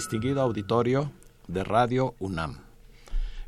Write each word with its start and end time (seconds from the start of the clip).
Distinguido 0.00 0.40
auditorio 0.40 1.12
de 1.46 1.62
Radio 1.62 2.14
UNAM. 2.20 2.64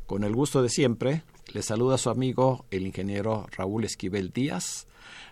Con 0.05 0.23
el 0.23 0.35
gusto 0.35 0.61
de 0.61 0.69
siempre, 0.69 1.23
le 1.51 1.63
saluda 1.63 1.97
su 1.97 2.11
amigo 2.11 2.67
el 2.69 2.85
ingeniero 2.85 3.47
Raúl 3.57 3.85
Esquivel 3.85 4.29
Díaz 4.29 4.85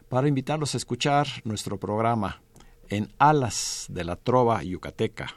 para 0.10 0.28
invitarlos 0.28 0.74
a 0.74 0.78
escuchar 0.78 1.28
nuestro 1.44 1.80
programa 1.80 2.42
en 2.90 3.14
Alas 3.20 3.86
de 3.90 4.04
la 4.04 4.16
Trova 4.16 4.64
Yucateca, 4.64 5.36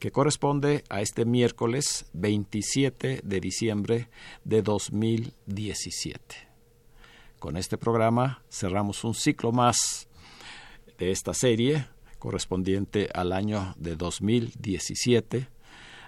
que 0.00 0.10
corresponde 0.10 0.82
a 0.88 1.00
este 1.00 1.24
miércoles 1.24 2.06
27 2.14 3.20
de 3.22 3.40
diciembre 3.40 4.08
de 4.42 4.62
2017. 4.62 6.34
Con 7.38 7.56
este 7.56 7.78
programa 7.78 8.42
cerramos 8.50 9.04
un 9.04 9.14
ciclo 9.14 9.52
más 9.52 10.08
de 10.98 11.12
esta 11.12 11.34
serie 11.34 11.86
correspondiente 12.24 13.10
al 13.12 13.34
año 13.34 13.74
de 13.76 13.96
2017, 13.96 15.46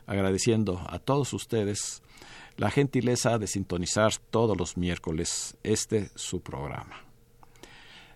agradeciendo 0.06 0.81
a 0.89 0.98
todos 0.98 1.34
ustedes 1.34 2.03
la 2.56 2.70
gentileza 2.70 3.36
de 3.36 3.47
sintonizar 3.47 4.14
todos 4.31 4.56
los 4.56 4.78
miércoles 4.78 5.59
este 5.62 6.09
su 6.14 6.41
programa. 6.41 7.05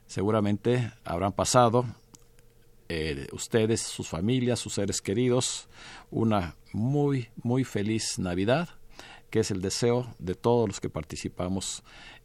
Seguramente 0.06 0.90
habrán 1.04 1.32
pasado 1.32 1.84
eh, 2.88 3.26
ustedes, 3.32 3.82
sus 3.82 4.08
familias, 4.08 4.60
sus 4.60 4.72
seres 4.72 5.02
queridos, 5.02 5.68
una 6.10 6.56
muy, 6.72 7.28
muy 7.42 7.64
feliz 7.64 8.18
Navidad, 8.18 8.70
que 9.28 9.40
es 9.40 9.50
el 9.50 9.60
deseo 9.60 10.14
de 10.18 10.34
todos 10.34 10.66
los 10.66 10.80
que 10.80 10.88
participamos 10.88 11.82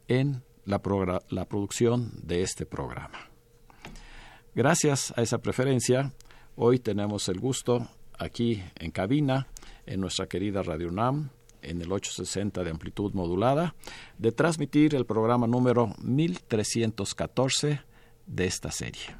en 0.08 0.42
la, 0.64 0.80
la 1.28 1.44
producción 1.44 2.12
de 2.22 2.40
este 2.40 2.64
programa. 2.64 3.35
Gracias 4.56 5.12
a 5.18 5.20
esa 5.20 5.36
preferencia, 5.36 6.14
hoy 6.54 6.78
tenemos 6.78 7.28
el 7.28 7.38
gusto 7.38 7.88
aquí 8.18 8.62
en 8.76 8.90
cabina, 8.90 9.48
en 9.84 10.00
nuestra 10.00 10.28
querida 10.28 10.62
Radio 10.62 10.88
UNAM, 10.88 11.28
en 11.60 11.82
el 11.82 11.92
860 11.92 12.64
de 12.64 12.70
amplitud 12.70 13.12
modulada, 13.12 13.74
de 14.16 14.32
transmitir 14.32 14.94
el 14.94 15.04
programa 15.04 15.46
número 15.46 15.92
1314 16.02 17.82
de 18.24 18.46
esta 18.46 18.70
serie. 18.70 19.18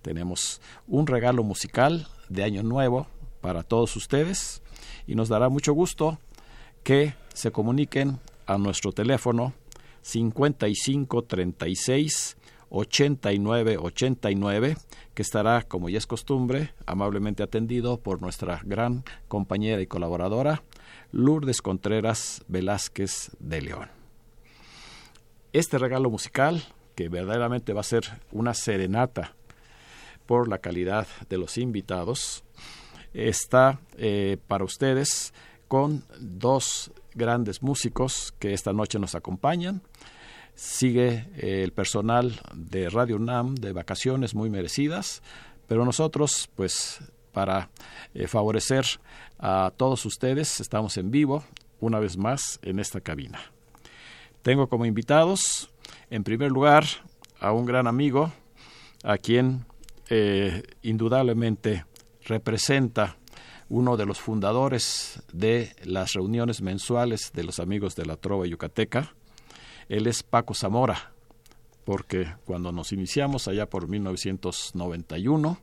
Tenemos 0.00 0.62
un 0.86 1.06
regalo 1.06 1.42
musical 1.42 2.08
de 2.30 2.44
Año 2.44 2.62
Nuevo 2.62 3.06
para 3.42 3.64
todos 3.64 3.94
ustedes 3.96 4.62
y 5.06 5.14
nos 5.14 5.28
dará 5.28 5.50
mucho 5.50 5.74
gusto 5.74 6.18
que 6.82 7.12
se 7.34 7.52
comuniquen 7.52 8.18
a 8.46 8.56
nuestro 8.56 8.92
teléfono 8.92 9.52
5536 10.00 12.38
8989, 12.74 14.76
que 15.14 15.22
estará, 15.22 15.62
como 15.62 15.88
ya 15.88 15.98
es 15.98 16.08
costumbre, 16.08 16.74
amablemente 16.86 17.44
atendido 17.44 18.00
por 18.00 18.20
nuestra 18.20 18.60
gran 18.64 19.04
compañera 19.28 19.80
y 19.80 19.86
colaboradora, 19.86 20.64
Lourdes 21.12 21.62
Contreras 21.62 22.44
Velázquez 22.48 23.30
de 23.38 23.62
León. 23.62 23.90
Este 25.52 25.78
regalo 25.78 26.10
musical, 26.10 26.64
que 26.96 27.08
verdaderamente 27.08 27.72
va 27.72 27.82
a 27.82 27.84
ser 27.84 28.20
una 28.32 28.54
serenata 28.54 29.36
por 30.26 30.48
la 30.48 30.58
calidad 30.58 31.06
de 31.28 31.38
los 31.38 31.58
invitados, 31.58 32.42
está 33.12 33.78
eh, 33.98 34.38
para 34.48 34.64
ustedes 34.64 35.32
con 35.68 36.02
dos 36.18 36.90
grandes 37.14 37.62
músicos 37.62 38.34
que 38.40 38.52
esta 38.52 38.72
noche 38.72 38.98
nos 38.98 39.14
acompañan 39.14 39.80
sigue 40.54 41.28
eh, 41.36 41.62
el 41.62 41.72
personal 41.72 42.40
de 42.54 42.88
Radio 42.88 43.16
UNAM 43.16 43.54
de 43.54 43.72
vacaciones 43.72 44.34
muy 44.34 44.50
merecidas, 44.50 45.22
pero 45.66 45.84
nosotros, 45.84 46.48
pues, 46.54 47.00
para 47.32 47.70
eh, 48.14 48.28
favorecer 48.28 48.86
a 49.38 49.72
todos 49.76 50.06
ustedes, 50.06 50.60
estamos 50.60 50.96
en 50.96 51.10
vivo 51.10 51.44
una 51.80 51.98
vez 51.98 52.16
más 52.16 52.58
en 52.62 52.78
esta 52.78 53.00
cabina. 53.00 53.40
Tengo 54.42 54.68
como 54.68 54.86
invitados, 54.86 55.70
en 56.10 56.22
primer 56.22 56.50
lugar, 56.50 56.84
a 57.40 57.52
un 57.52 57.66
gran 57.66 57.86
amigo, 57.86 58.32
a 59.02 59.18
quien 59.18 59.66
eh, 60.08 60.62
indudablemente 60.82 61.84
representa 62.24 63.16
uno 63.68 63.96
de 63.96 64.06
los 64.06 64.20
fundadores 64.20 65.22
de 65.32 65.74
las 65.84 66.12
reuniones 66.12 66.62
mensuales 66.62 67.32
de 67.32 67.44
los 67.44 67.58
amigos 67.58 67.96
de 67.96 68.06
la 68.06 68.16
Trova 68.16 68.46
Yucateca, 68.46 69.14
él 69.88 70.06
es 70.06 70.22
Paco 70.22 70.54
Zamora, 70.54 71.12
porque 71.84 72.34
cuando 72.44 72.72
nos 72.72 72.92
iniciamos 72.92 73.48
allá 73.48 73.68
por 73.68 73.88
1991, 73.88 75.58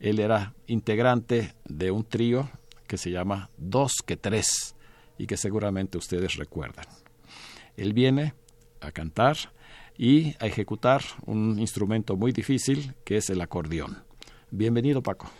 él 0.00 0.18
era 0.18 0.54
integrante 0.66 1.54
de 1.64 1.90
un 1.90 2.04
trío 2.04 2.48
que 2.86 2.96
se 2.96 3.10
llama 3.10 3.50
Dos 3.56 3.96
que 4.04 4.16
Tres 4.16 4.74
y 5.18 5.26
que 5.26 5.36
seguramente 5.36 5.98
ustedes 5.98 6.36
recuerdan. 6.36 6.86
Él 7.76 7.92
viene 7.92 8.34
a 8.80 8.90
cantar 8.90 9.36
y 9.96 10.34
a 10.40 10.46
ejecutar 10.46 11.02
un 11.26 11.58
instrumento 11.58 12.16
muy 12.16 12.32
difícil 12.32 12.94
que 13.04 13.18
es 13.18 13.30
el 13.30 13.40
acordeón. 13.40 14.02
Bienvenido 14.50 15.02
Paco. 15.02 15.30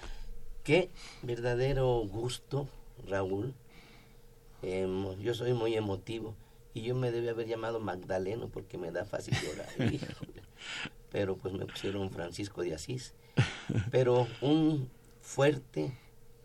Qué 0.62 0.90
verdadero 1.22 2.00
gusto, 2.06 2.68
Raúl. 3.08 3.54
yo 4.62 5.34
soy 5.34 5.54
muy 5.54 5.74
emotivo 5.74 6.36
y 6.74 6.82
yo 6.82 6.94
me 6.94 7.10
debía 7.10 7.32
haber 7.32 7.46
llamado 7.46 7.80
Magdaleno 7.80 8.48
porque 8.48 8.78
me 8.78 8.90
da 8.92 9.04
fácil 9.04 9.34
llorar. 9.42 9.68
Pero 11.10 11.36
pues 11.36 11.52
me 11.54 11.66
pusieron 11.66 12.10
Francisco 12.10 12.62
de 12.62 12.74
Asís. 12.74 13.14
Pero 13.90 14.28
un 14.40 14.88
fuerte 15.20 15.92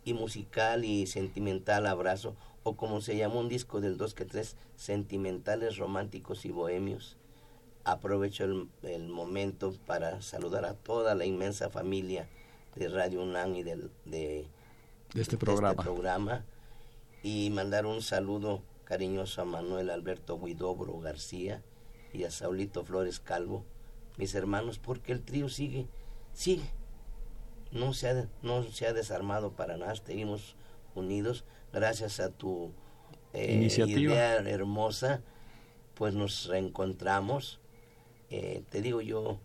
y 0.04 0.14
musical 0.14 0.86
y 0.86 1.08
sentimental 1.08 1.86
abrazo, 1.86 2.36
o 2.64 2.76
como 2.76 3.02
se 3.02 3.16
llama 3.18 3.36
un 3.36 3.50
disco 3.50 3.82
del 3.82 3.98
2 3.98 4.14
que 4.14 4.26
3, 4.26 4.56
sentimentales, 4.76 5.78
románticos 5.78 6.46
y 6.46 6.52
bohemios. 6.52 7.18
Aprovecho 7.84 8.46
el, 8.82 9.08
momento 9.08 9.74
para 9.86 10.22
saludar 10.22 10.66
a 10.66 10.74
toda 10.74 11.14
la 11.14 11.26
inmensa 11.26 11.70
familia 11.70 12.28
de 12.76 12.88
Radio 12.88 13.22
UNAM 13.22 13.56
y 13.56 13.64
del, 13.64 13.92
de, 14.06 14.48
de, 15.14 15.22
este 15.22 15.38
programa. 15.38 15.70
de 15.70 15.76
este 15.76 15.84
programa 15.84 16.46
y 17.22 17.52
mandar 17.52 17.86
un 17.86 18.02
saludo 18.02 18.64
cariñoso 18.86 19.42
a 19.42 19.46
Manuel 19.46 19.90
Alberto 19.90 20.36
Huidobro 20.36 21.00
García 21.00 21.64
y 22.14 22.24
a 22.24 22.32
Saulito 22.32 22.86
Flores 22.86 23.20
Calvo, 23.20 23.66
mis 24.18 24.34
hermanos, 24.36 24.80
porque 24.80 25.12
el 25.12 25.22
trío 25.22 25.50
sigue, 25.50 25.88
sigue. 26.34 26.70
No 27.72 27.94
se 27.94 28.10
ha, 28.10 28.30
no 28.42 28.64
se 28.64 28.88
ha 28.88 28.94
desarmado 28.94 29.52
para 29.52 29.76
nada, 29.76 29.96
seguimos 29.96 30.56
unidos 30.94 31.44
gracias 31.74 32.22
a 32.22 32.30
tu 32.30 32.72
eh, 33.34 33.68
idea 33.86 34.38
hermosa, 34.38 35.22
pues 35.94 36.14
nos 36.14 36.46
reencontramos. 36.48 37.60
Eh, 38.30 38.64
te 38.70 38.82
digo 38.82 39.02
yo, 39.02 39.40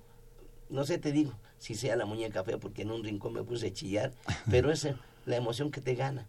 no 0.69 0.84
sé, 0.84 0.98
te 0.98 1.10
digo, 1.10 1.32
si 1.58 1.75
sea 1.75 1.96
la 1.96 2.06
muñeca 2.06 2.44
fea, 2.44 2.58
porque 2.58 2.82
en 2.82 2.92
un 2.92 3.02
rincón 3.02 3.32
me 3.32 3.42
puse 3.42 3.69
a 3.69 3.72
chillar, 3.72 4.12
pero 4.50 4.70
es 4.70 4.88
la 5.26 5.37
emoción 5.37 5.70
que 5.70 5.81
te 5.81 5.96
gana. 5.96 6.28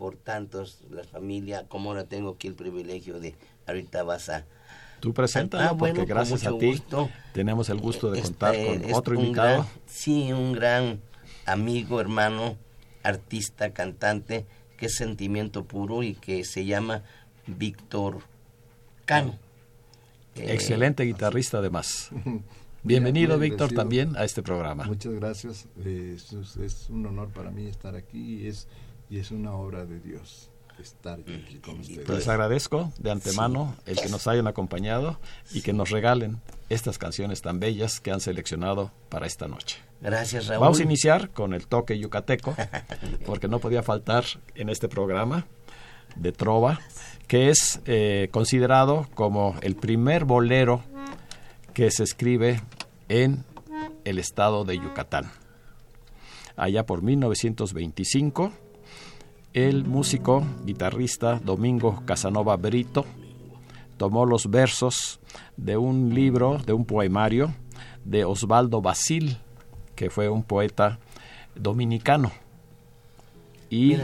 Por 0.00 0.16
tantos, 0.16 0.78
la 0.90 1.04
familia, 1.04 1.66
como 1.68 1.90
ahora 1.90 2.04
tengo 2.04 2.30
aquí 2.30 2.48
el 2.48 2.54
privilegio 2.54 3.20
de, 3.20 3.34
ahorita 3.66 4.02
vas 4.02 4.30
a... 4.30 4.46
Tú 5.00 5.12
presenta, 5.12 5.68
ah, 5.68 5.76
porque 5.76 6.06
gracias 6.06 6.46
a 6.46 6.56
ti 6.56 6.82
tenemos 7.34 7.68
el 7.68 7.80
gusto 7.80 8.10
de 8.10 8.22
contar 8.22 8.56
con 8.56 8.94
otro 8.94 9.14
invitado. 9.14 9.66
sí, 9.84 10.32
un 10.32 10.54
gran 10.54 11.02
amigo, 11.44 12.00
hermano, 12.00 12.56
artista, 13.02 13.74
cantante, 13.74 14.46
que 14.78 14.86
es 14.86 14.94
sentimiento 14.94 15.64
puro 15.64 16.02
y 16.02 16.14
que 16.14 16.44
se 16.44 16.64
llama 16.64 17.02
Víctor 17.46 18.20
Cano. 19.04 19.38
Excelente 20.34 21.04
guitarrista 21.04 21.58
además. 21.58 22.08
Bienvenido, 22.82 23.38
Víctor, 23.38 23.72
también 23.72 24.16
a 24.16 24.24
este 24.24 24.42
programa. 24.42 24.84
Muchas 24.84 25.12
gracias. 25.12 25.66
es, 25.84 26.88
un 26.88 27.04
honor 27.04 27.28
para 27.28 27.50
mí 27.50 27.66
estar 27.66 27.94
aquí 27.94 28.40
y 28.40 28.46
es, 28.46 28.66
y 29.10 29.18
es 29.18 29.32
una 29.32 29.52
obra 29.52 29.84
de 29.84 29.98
Dios 29.98 30.50
estar 30.78 31.18
aquí 31.20 31.58
con 31.58 31.80
ustedes. 31.80 32.08
Les 32.08 32.28
agradezco 32.28 32.92
de 32.98 33.10
antemano 33.10 33.76
el 33.84 33.96
que 34.00 34.08
nos 34.08 34.26
hayan 34.26 34.46
acompañado 34.46 35.18
y 35.52 35.60
que 35.60 35.72
nos 35.72 35.90
regalen 35.90 36.40
estas 36.70 36.96
canciones 36.96 37.42
tan 37.42 37.60
bellas 37.60 38.00
que 38.00 38.12
han 38.12 38.20
seleccionado 38.20 38.92
para 39.08 39.26
esta 39.26 39.48
noche. 39.48 39.78
Gracias, 40.00 40.46
Raúl. 40.46 40.60
Vamos 40.62 40.80
a 40.80 40.84
iniciar 40.84 41.30
con 41.30 41.52
el 41.52 41.66
toque 41.66 41.98
yucateco, 41.98 42.54
porque 43.26 43.48
no 43.48 43.58
podía 43.58 43.82
faltar 43.82 44.24
en 44.54 44.70
este 44.70 44.88
programa 44.88 45.46
de 46.16 46.32
Trova, 46.32 46.80
que 47.26 47.50
es 47.50 47.80
eh, 47.84 48.28
considerado 48.30 49.08
como 49.14 49.56
el 49.60 49.76
primer 49.76 50.24
bolero 50.24 50.82
que 51.74 51.90
se 51.90 52.04
escribe 52.04 52.62
en 53.08 53.44
el 54.04 54.18
estado 54.18 54.64
de 54.64 54.76
Yucatán. 54.76 55.30
Allá 56.56 56.86
por 56.86 57.02
1925, 57.02 58.52
el 59.52 59.84
músico, 59.84 60.44
guitarrista 60.64 61.40
Domingo 61.42 62.02
Casanova 62.06 62.56
Brito 62.56 63.04
tomó 63.96 64.24
los 64.24 64.48
versos 64.48 65.20
de 65.56 65.76
un 65.76 66.14
libro, 66.14 66.58
de 66.58 66.72
un 66.72 66.84
poemario 66.84 67.52
de 68.04 68.24
Osvaldo 68.24 68.80
Basil, 68.80 69.38
que 69.94 70.08
fue 70.08 70.28
un 70.28 70.42
poeta 70.42 70.98
dominicano. 71.54 72.32
Y 73.68 73.96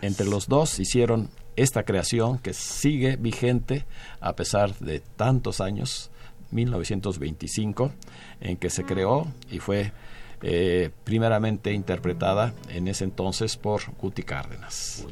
entre 0.00 0.26
los 0.26 0.46
dos 0.46 0.78
hicieron 0.78 1.28
esta 1.56 1.82
creación 1.82 2.38
que 2.38 2.54
sigue 2.54 3.16
vigente 3.16 3.84
a 4.20 4.34
pesar 4.36 4.78
de 4.78 5.00
tantos 5.00 5.60
años 5.60 6.10
1925, 6.52 7.92
en 8.40 8.56
que 8.56 8.70
se 8.70 8.84
creó 8.84 9.26
y 9.50 9.58
fue 9.58 9.92
eh, 10.42 10.90
primeramente 11.04 11.72
interpretada 11.72 12.52
en 12.68 12.88
ese 12.88 13.04
entonces 13.04 13.56
por 13.56 13.82
Guti 14.00 14.22
Cárdenas. 14.22 15.04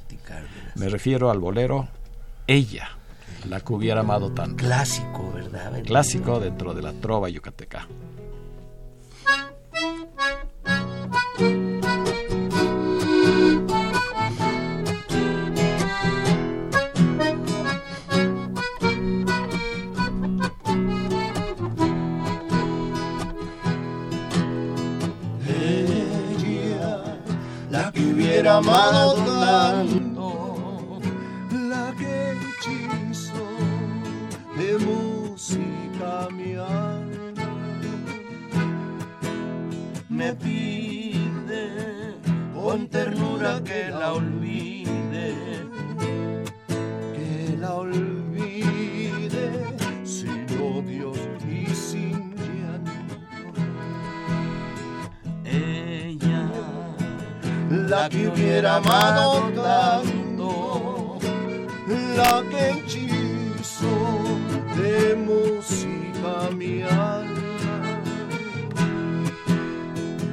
Me 0.74 0.88
refiero 0.88 1.30
al 1.30 1.38
bolero 1.38 1.88
Ella, 2.46 2.90
la 3.48 3.60
que 3.60 3.72
hubiera 3.72 4.00
amado 4.00 4.32
tanto. 4.32 4.56
Clásico, 4.56 5.32
¿verdad? 5.32 5.82
Clásico 5.84 6.40
dentro 6.40 6.74
de 6.74 6.82
la 6.82 6.92
trova 6.92 7.28
yucateca. 7.28 7.86
Amado 28.50 29.14
tanto, 29.14 31.00
la 31.52 31.94
que 31.98 32.32
hechizo 32.32 33.46
de 34.56 34.78
música 34.78 36.28
mi 36.32 36.56
me 40.08 40.34
pide 40.34 41.64
con 42.54 42.88
ternura 42.88 43.62
que 43.64 43.88
la 43.90 44.12
olvide, 44.14 45.09
que 58.10 58.28
hubiera 58.28 58.76
amado 58.76 59.48
tanto, 59.54 61.18
la 62.16 62.42
que 62.50 62.70
hechizo 62.70 63.94
de 64.76 65.14
música 65.14 66.50
mi 66.56 66.82
alma 66.82 68.02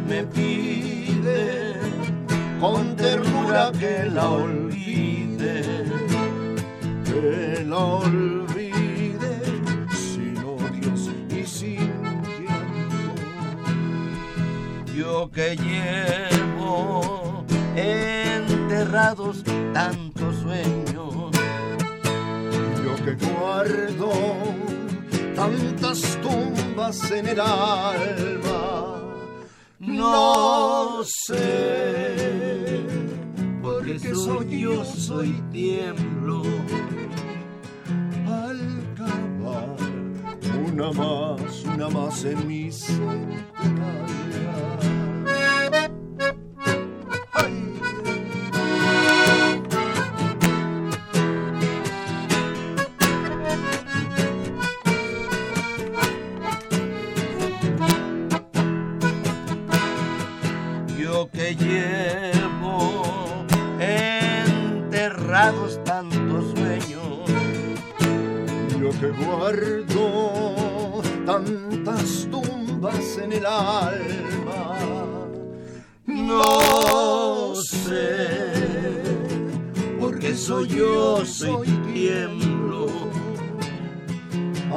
me 0.10 0.24
pide 0.24 1.74
con 2.60 2.96
ternura 2.96 3.72
que 3.80 4.10
la 4.12 4.28
olvide, 4.30 5.62
que 7.06 7.64
la 7.64 7.78
olvide 7.78 9.40
sin 9.92 10.38
odios 10.38 11.12
y 11.30 11.46
sin 11.46 12.02
llanto. 12.42 13.14
Yo 14.96 15.30
que 15.32 15.56
llevo 15.56 16.37
tantos 19.16 20.36
sueños. 20.42 21.32
Yo 22.84 22.96
que 23.06 23.14
guardo 23.26 24.12
tantas 25.36 26.20
tumbas 26.22 27.12
en 27.12 27.28
el 27.28 27.40
alma, 27.40 29.02
no 29.80 31.04
sé, 31.06 32.86
porque 33.62 34.00
soy 34.00 34.60
yo, 34.62 34.84
soy 34.84 35.42
tiemblo. 35.52 36.42
Al 38.28 38.60
acabar 38.92 39.78
una 40.66 40.92
más, 40.92 41.64
una 41.64 41.90
más 41.90 42.26
en 42.26 42.48
mis 42.48 42.90
guardo 42.90 44.27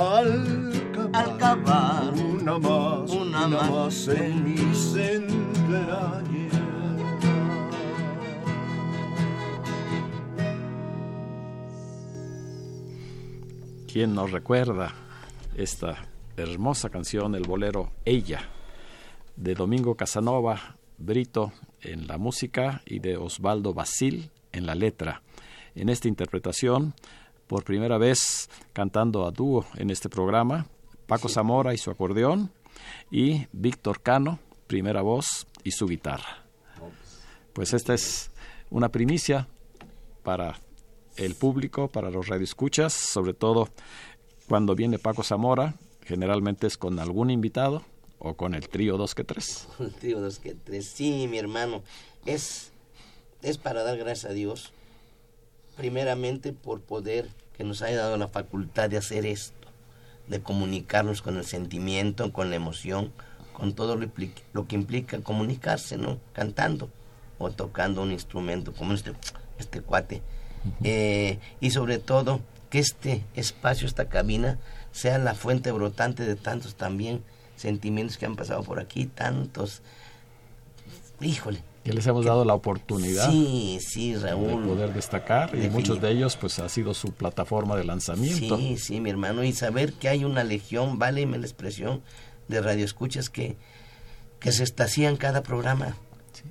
Al 0.00 0.72
acabar, 1.12 2.14
una 2.14 2.58
más, 2.58 3.10
una, 3.10 3.46
más, 3.46 4.08
en 4.08 4.44
mis 4.44 4.96
entrañas. 4.96 6.54
¿Quién 13.92 14.14
nos 14.14 14.30
recuerda 14.30 14.94
esta 15.54 16.08
hermosa 16.38 16.88
canción, 16.88 17.34
el 17.34 17.42
bolero 17.42 17.90
Ella, 18.06 18.48
de 19.36 19.54
Domingo 19.54 19.96
Casanova 19.96 20.78
Brito 20.96 21.52
en 21.82 22.06
la 22.06 22.16
música 22.16 22.80
y 22.86 23.00
de 23.00 23.18
Osvaldo 23.18 23.74
Basil 23.74 24.30
en 24.52 24.64
la 24.64 24.74
letra? 24.74 25.20
En 25.74 25.90
esta 25.90 26.08
interpretación, 26.08 26.94
por 27.50 27.64
primera 27.64 27.98
vez 27.98 28.48
cantando 28.72 29.26
a 29.26 29.32
dúo 29.32 29.66
en 29.74 29.90
este 29.90 30.08
programa, 30.08 30.68
Paco 31.08 31.28
Zamora 31.28 31.74
y 31.74 31.78
su 31.78 31.90
acordeón 31.90 32.52
y 33.10 33.48
Víctor 33.50 34.02
Cano, 34.02 34.38
primera 34.68 35.02
voz 35.02 35.48
y 35.64 35.72
su 35.72 35.88
guitarra. 35.88 36.44
Pues 37.52 37.74
esta 37.74 37.92
es 37.92 38.30
una 38.70 38.90
primicia 38.90 39.48
para 40.22 40.60
el 41.16 41.34
público, 41.34 41.88
para 41.88 42.08
los 42.12 42.28
radioescuchas, 42.28 42.92
sobre 42.92 43.34
todo 43.34 43.68
cuando 44.46 44.76
viene 44.76 45.00
Paco 45.00 45.24
Zamora, 45.24 45.74
generalmente 46.04 46.68
es 46.68 46.76
con 46.76 47.00
algún 47.00 47.30
invitado 47.30 47.82
o 48.20 48.34
con 48.34 48.54
el 48.54 48.68
trío 48.68 48.96
dos 48.96 49.16
que 49.16 49.24
tres. 49.24 49.66
El 49.80 49.92
trío 49.92 50.20
dos 50.20 50.38
que 50.38 50.54
tres, 50.54 50.86
sí, 50.86 51.26
mi 51.26 51.38
hermano. 51.38 51.82
Es, 52.26 52.70
es 53.42 53.58
para 53.58 53.82
dar 53.82 53.98
gracias 53.98 54.30
a 54.30 54.34
Dios, 54.34 54.72
primeramente 55.76 56.52
por 56.52 56.80
poder 56.80 57.39
que 57.60 57.64
nos 57.64 57.82
haya 57.82 57.98
dado 57.98 58.16
la 58.16 58.26
facultad 58.26 58.88
de 58.88 58.96
hacer 58.96 59.26
esto, 59.26 59.68
de 60.28 60.40
comunicarnos 60.40 61.20
con 61.20 61.36
el 61.36 61.44
sentimiento, 61.44 62.32
con 62.32 62.48
la 62.48 62.56
emoción, 62.56 63.12
con 63.52 63.74
todo 63.74 63.96
lo, 63.96 64.10
lo 64.54 64.66
que 64.66 64.76
implica 64.76 65.20
comunicarse, 65.20 65.98
¿no? 65.98 66.18
Cantando 66.32 66.88
o 67.38 67.50
tocando 67.50 68.00
un 68.00 68.12
instrumento 68.12 68.72
como 68.72 68.94
este, 68.94 69.12
este 69.58 69.82
cuate. 69.82 70.22
Eh, 70.82 71.38
y 71.60 71.70
sobre 71.72 71.98
todo 71.98 72.40
que 72.70 72.78
este 72.78 73.24
espacio, 73.34 73.86
esta 73.86 74.08
cabina, 74.08 74.58
sea 74.90 75.18
la 75.18 75.34
fuente 75.34 75.70
brotante 75.70 76.24
de 76.24 76.36
tantos 76.36 76.76
también 76.76 77.22
sentimientos 77.56 78.16
que 78.16 78.24
han 78.24 78.36
pasado 78.36 78.62
por 78.62 78.80
aquí, 78.80 79.04
tantos, 79.04 79.82
híjole. 81.20 81.62
Que 81.84 81.92
les 81.94 82.06
hemos 82.06 82.26
dado 82.26 82.44
la 82.44 82.52
oportunidad 82.54 83.30
sí, 83.30 83.78
sí, 83.80 84.14
Raúl, 84.14 84.60
de 84.62 84.68
poder 84.68 84.92
destacar 84.92 85.54
y 85.56 85.70
muchos 85.70 86.00
de 86.00 86.10
ellos 86.10 86.36
pues 86.36 86.58
ha 86.58 86.68
sido 86.68 86.92
su 86.92 87.12
plataforma 87.12 87.74
de 87.76 87.84
lanzamiento. 87.84 88.58
Sí, 88.58 88.76
sí, 88.76 89.00
mi 89.00 89.08
hermano, 89.08 89.42
y 89.44 89.52
saber 89.52 89.94
que 89.94 90.08
hay 90.10 90.24
una 90.24 90.44
legión, 90.44 90.98
váleme 90.98 91.38
la 91.38 91.46
expresión, 91.46 92.02
de 92.48 92.60
radioescuchas 92.60 93.30
que, 93.30 93.56
que 94.40 94.52
se 94.52 94.62
estasían 94.64 95.16
cada 95.16 95.42
programa. 95.42 95.96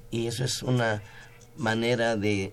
Y 0.09 0.25
eso 0.27 0.43
es 0.43 0.63
una 0.63 1.03
manera 1.57 2.15
de, 2.15 2.51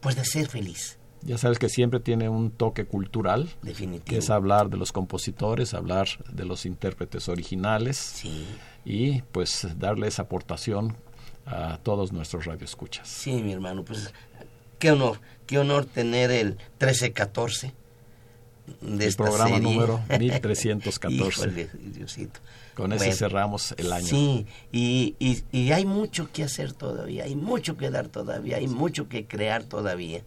pues, 0.00 0.16
de 0.16 0.24
ser 0.24 0.48
feliz. 0.48 0.98
Ya 1.22 1.38
sabes 1.38 1.58
que 1.58 1.68
siempre 1.68 1.98
tiene 2.00 2.28
un 2.28 2.50
toque 2.50 2.84
cultural, 2.86 3.48
Definitivo. 3.62 4.04
que 4.04 4.18
es 4.18 4.30
hablar 4.30 4.68
de 4.68 4.76
los 4.76 4.92
compositores, 4.92 5.74
hablar 5.74 6.08
de 6.30 6.44
los 6.44 6.66
intérpretes 6.66 7.28
originales 7.28 7.96
Sí. 7.96 8.46
y 8.84 9.22
pues 9.22 9.66
darle 9.78 10.06
esa 10.08 10.22
aportación 10.22 10.96
a 11.50 11.78
todos 11.82 12.12
nuestros 12.12 12.44
radioescuchas. 12.44 13.08
Sí, 13.08 13.42
mi 13.42 13.52
hermano, 13.52 13.84
pues 13.84 14.12
qué 14.78 14.90
honor, 14.92 15.20
qué 15.46 15.58
honor 15.58 15.84
tener 15.86 16.30
el 16.30 16.50
1314 16.80 17.72
de 18.80 18.94
El 18.96 19.02
esta 19.02 19.24
programa 19.24 19.56
serie. 19.56 19.62
número 19.74 20.00
1314. 20.18 21.40
Híjole, 21.48 21.70
Diosito. 21.94 22.40
Con 22.74 22.92
ese 22.92 23.12
cerramos 23.12 23.74
el 23.76 23.92
año. 23.92 24.06
Sí, 24.06 24.46
y, 24.70 25.16
y, 25.18 25.42
y 25.50 25.72
hay 25.72 25.84
mucho 25.84 26.30
que 26.32 26.44
hacer 26.44 26.72
todavía, 26.72 27.24
hay 27.24 27.34
mucho 27.34 27.76
que 27.76 27.90
dar 27.90 28.06
todavía, 28.08 28.58
hay 28.58 28.68
mucho 28.68 29.08
que 29.08 29.26
crear 29.26 29.64
todavía. 29.64 30.22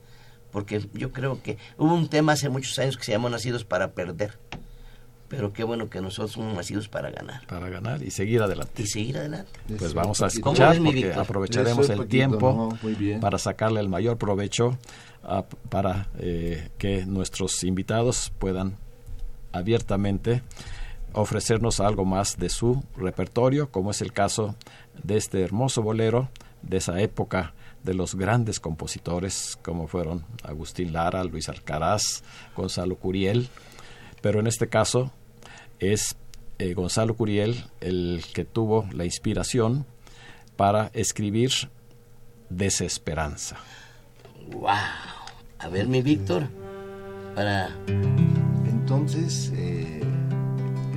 Porque 0.51 0.85
yo 0.93 1.13
creo 1.13 1.41
que 1.41 1.57
hubo 1.77 1.93
un 1.95 2.09
tema 2.09 2.33
hace 2.33 2.49
muchos 2.49 2.77
años 2.77 2.97
que 2.97 3.03
se 3.05 3.13
llamó 3.13 3.29
Nacidos 3.29 3.63
para 3.63 3.91
Perder. 3.91 4.37
Pero 5.31 5.51
qué 5.53 5.63
bueno 5.63 5.89
que 5.89 6.01
nosotros 6.01 6.31
somos 6.33 6.53
nacidos 6.55 6.87
para 6.87 7.09
ganar 7.09 7.45
Para 7.47 7.69
ganar 7.69 8.03
y 8.03 8.11
seguir 8.11 8.41
adelante. 8.41 8.83
y 8.83 8.85
seguir 8.87 9.17
adelante. 9.17 9.51
Pues 9.67 9.81
Eso 9.81 9.95
vamos 9.95 10.21
a 10.21 10.27
es 10.27 10.33
poquito. 10.39 10.43
¿Cómo 10.43 10.71
escuchar 10.71 10.83
porque 10.83 11.13
aprovecharemos 11.13 11.85
es 11.85 11.89
el 11.89 11.97
poquito, 11.97 12.09
tiempo 12.11 12.77
no, 12.81 13.19
para 13.19 13.37
sacarle 13.37 13.79
el 13.79 13.89
mayor 13.89 14.17
provecho 14.17 14.77
a- 15.23 15.43
para 15.69 16.09
eh, 16.19 16.69
que 16.77 17.05
nuestros 17.05 17.63
invitados 17.63 18.31
puedan 18.39 18.75
abiertamente 19.51 20.41
ofrecernos 21.13 21.79
algo 21.79 22.05
más 22.05 22.37
de 22.37 22.49
su 22.49 22.83
repertorio, 22.95 23.69
como 23.69 23.91
es 23.91 24.01
el 24.01 24.13
caso 24.13 24.55
de 25.03 25.17
este 25.17 25.41
hermoso 25.41 25.81
bolero 25.81 26.29
de 26.61 26.77
esa 26.77 27.01
época 27.01 27.53
de 27.83 27.93
los 27.93 28.15
grandes 28.15 28.59
compositores 28.59 29.57
como 29.61 29.87
fueron 29.87 30.23
Agustín 30.43 30.93
Lara, 30.93 31.23
Luis 31.23 31.49
Alcaraz, 31.49 32.23
Gonzalo 32.55 32.95
Curiel, 32.95 33.49
pero 34.21 34.39
en 34.39 34.47
este 34.47 34.67
caso 34.67 35.11
es 35.81 36.15
eh, 36.59 36.73
Gonzalo 36.73 37.15
Curiel 37.15 37.65
el 37.81 38.23
que 38.33 38.45
tuvo 38.45 38.87
la 38.93 39.03
inspiración 39.03 39.85
para 40.55 40.91
escribir 40.93 41.51
Desesperanza. 42.49 43.57
¡Wow! 44.53 44.69
A 45.59 45.69
ver, 45.69 45.87
mi 45.87 46.01
Víctor, 46.01 46.43
para... 47.35 47.69
Entonces, 48.65 49.51
eh, 49.55 50.01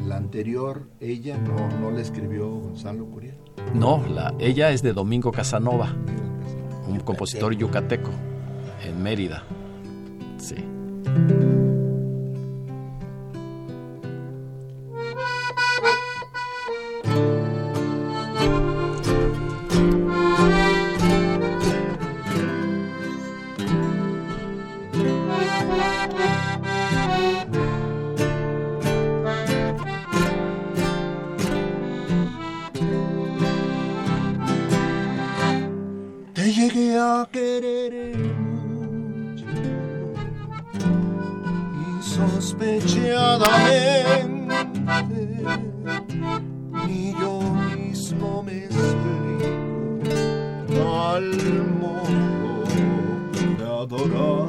el 0.04 0.12
anterior, 0.12 0.86
ella 1.00 1.38
no, 1.38 1.68
no 1.80 1.90
le 1.90 2.02
escribió 2.02 2.48
Gonzalo 2.48 3.06
Curiel. 3.06 3.36
No, 3.72 4.04
la, 4.08 4.34
ella 4.38 4.70
es 4.70 4.82
de 4.82 4.92
Domingo 4.92 5.32
Casanova, 5.32 5.94
un 6.88 7.00
compositor 7.00 7.54
yucateco 7.54 8.10
en 8.84 9.02
Mérida. 9.02 9.44
Sí. 10.38 10.56
Insospechadamente 42.14 44.26
ni 46.86 47.12
yo 47.12 47.40
mismo 47.76 48.42
me 48.42 48.64
explico 48.64 49.46
al 51.08 51.30
modo 51.80 52.64
de 53.58 53.64
adorar. 53.64 54.48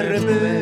de. 0.09 0.60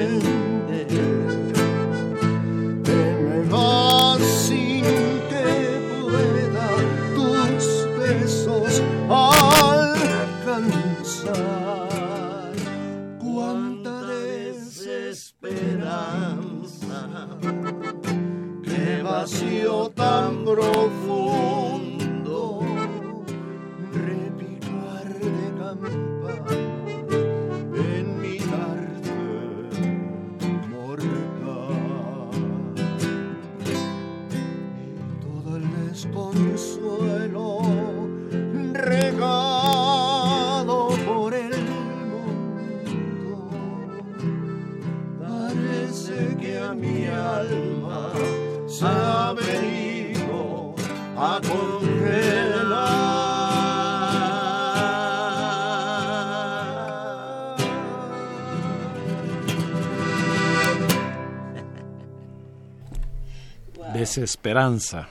Desesperanza. 64.09 65.07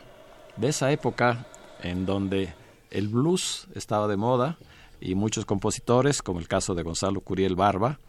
De 0.56 0.70
esa 0.70 0.90
época 0.90 1.46
en 1.84 2.04
donde 2.04 2.52
el 2.90 3.06
blues 3.06 3.68
estaba 3.76 4.08
de 4.08 4.16
moda 4.16 4.58
y 5.00 5.14
muchos 5.14 5.44
compositores, 5.44 6.20
como 6.20 6.40
el 6.40 6.48
caso 6.48 6.74
de 6.74 6.82
Gonzalo 6.82 7.20
Curiel 7.20 7.54
Barba, 7.54 8.00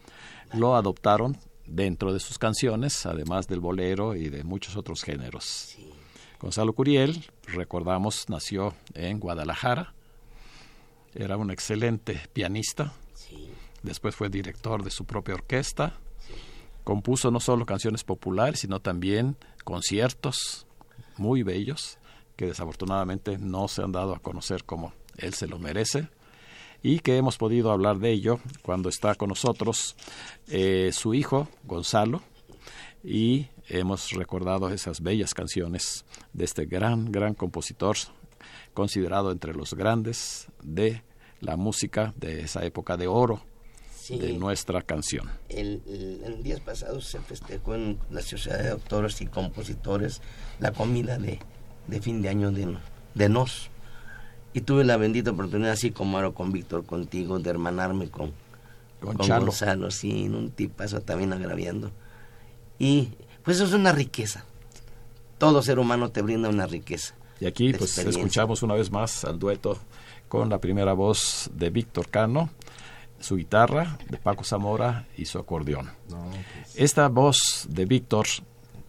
lo 0.52 0.74
adoptaron 0.74 1.38
dentro 1.64 2.12
de 2.12 2.18
sus 2.18 2.38
canciones, 2.38 3.06
además 3.06 3.46
del 3.46 3.60
bolero 3.60 4.16
y 4.16 4.30
de 4.30 4.42
muchos 4.42 4.74
otros 4.76 5.04
géneros. 5.04 5.76
Gonzalo 6.40 6.72
Curiel, 6.72 7.24
recordamos, 7.44 8.28
nació 8.28 8.74
en 8.94 9.20
Guadalajara, 9.20 9.94
era 11.14 11.36
un 11.36 11.52
excelente 11.52 12.20
pianista, 12.32 12.92
después 13.84 14.16
fue 14.16 14.28
director 14.28 14.82
de 14.82 14.90
su 14.90 15.04
propia 15.04 15.34
orquesta, 15.34 15.94
compuso 16.82 17.30
no 17.30 17.38
solo 17.38 17.64
canciones 17.64 18.02
populares, 18.02 18.58
sino 18.58 18.80
también 18.80 19.36
conciertos 19.62 20.66
muy 21.20 21.42
bellos 21.42 21.98
que 22.34 22.46
desafortunadamente 22.46 23.38
no 23.38 23.68
se 23.68 23.82
han 23.82 23.92
dado 23.92 24.14
a 24.14 24.18
conocer 24.18 24.64
como 24.64 24.94
él 25.18 25.34
se 25.34 25.46
lo 25.46 25.58
merece 25.58 26.08
y 26.82 27.00
que 27.00 27.18
hemos 27.18 27.36
podido 27.36 27.70
hablar 27.70 27.98
de 27.98 28.10
ello 28.10 28.40
cuando 28.62 28.88
está 28.88 29.14
con 29.14 29.28
nosotros 29.28 29.94
eh, 30.48 30.90
su 30.94 31.12
hijo 31.12 31.46
Gonzalo 31.64 32.22
y 33.04 33.48
hemos 33.68 34.10
recordado 34.12 34.70
esas 34.70 35.02
bellas 35.02 35.34
canciones 35.34 36.06
de 36.32 36.44
este 36.44 36.64
gran, 36.64 37.12
gran 37.12 37.34
compositor 37.34 37.96
considerado 38.72 39.30
entre 39.30 39.52
los 39.52 39.74
grandes 39.74 40.48
de 40.62 41.02
la 41.40 41.56
música 41.56 42.14
de 42.16 42.40
esa 42.40 42.64
época 42.64 42.96
de 42.96 43.06
oro 43.06 43.42
sí, 44.10 44.18
de 44.18 44.32
nuestra 44.34 44.82
canción. 44.82 45.28
El, 45.48 45.82
el, 45.86 46.22
el, 46.24 46.42
día 46.42 46.58
pasado 46.64 47.00
se 47.00 47.20
festejó 47.20 47.74
en 47.74 47.98
la 48.10 48.22
Sociedad 48.22 48.62
de 48.62 48.70
Autores 48.70 49.20
y 49.20 49.26
Compositores 49.26 50.20
la 50.58 50.72
comida 50.72 51.18
de, 51.18 51.38
de 51.86 52.00
fin 52.00 52.22
de 52.22 52.28
año 52.28 52.50
de, 52.50 52.76
de 53.14 53.28
nos 53.28 53.70
y 54.52 54.62
tuve 54.62 54.84
la 54.84 54.96
bendita 54.96 55.30
oportunidad, 55.30 55.72
así 55.72 55.90
como 55.90 56.16
ahora 56.16 56.32
con 56.32 56.52
Víctor, 56.52 56.84
contigo, 56.84 57.38
de 57.38 57.50
hermanarme 57.50 58.10
con, 58.10 58.32
con, 59.00 59.16
con 59.16 59.28
Gonzalo, 59.28 59.90
sí, 59.90 60.24
en 60.24 60.34
un 60.34 60.50
tipazo 60.50 61.00
también 61.00 61.32
agraviando. 61.32 61.92
Y 62.78 63.10
pues 63.44 63.58
eso 63.58 63.66
es 63.66 63.72
una 63.72 63.92
riqueza. 63.92 64.44
Todo 65.38 65.62
ser 65.62 65.78
humano 65.78 66.10
te 66.10 66.22
brinda 66.22 66.48
una 66.48 66.66
riqueza. 66.66 67.14
Y 67.38 67.46
aquí 67.46 67.72
pues 67.72 67.96
escuchamos 67.96 68.62
una 68.62 68.74
vez 68.74 68.90
más 68.90 69.24
al 69.24 69.38
dueto 69.38 69.78
con 70.28 70.50
la 70.50 70.58
primera 70.58 70.92
voz 70.92 71.50
de 71.54 71.70
Víctor 71.70 72.08
Cano, 72.08 72.50
su 73.20 73.36
guitarra, 73.36 73.98
de 74.08 74.16
Paco 74.18 74.44
Zamora 74.44 75.06
y 75.16 75.26
su 75.26 75.38
acordeón. 75.38 75.90
No, 76.08 76.30
pues. 76.30 76.76
Esta 76.76 77.08
voz 77.08 77.66
de 77.68 77.84
Víctor 77.84 78.26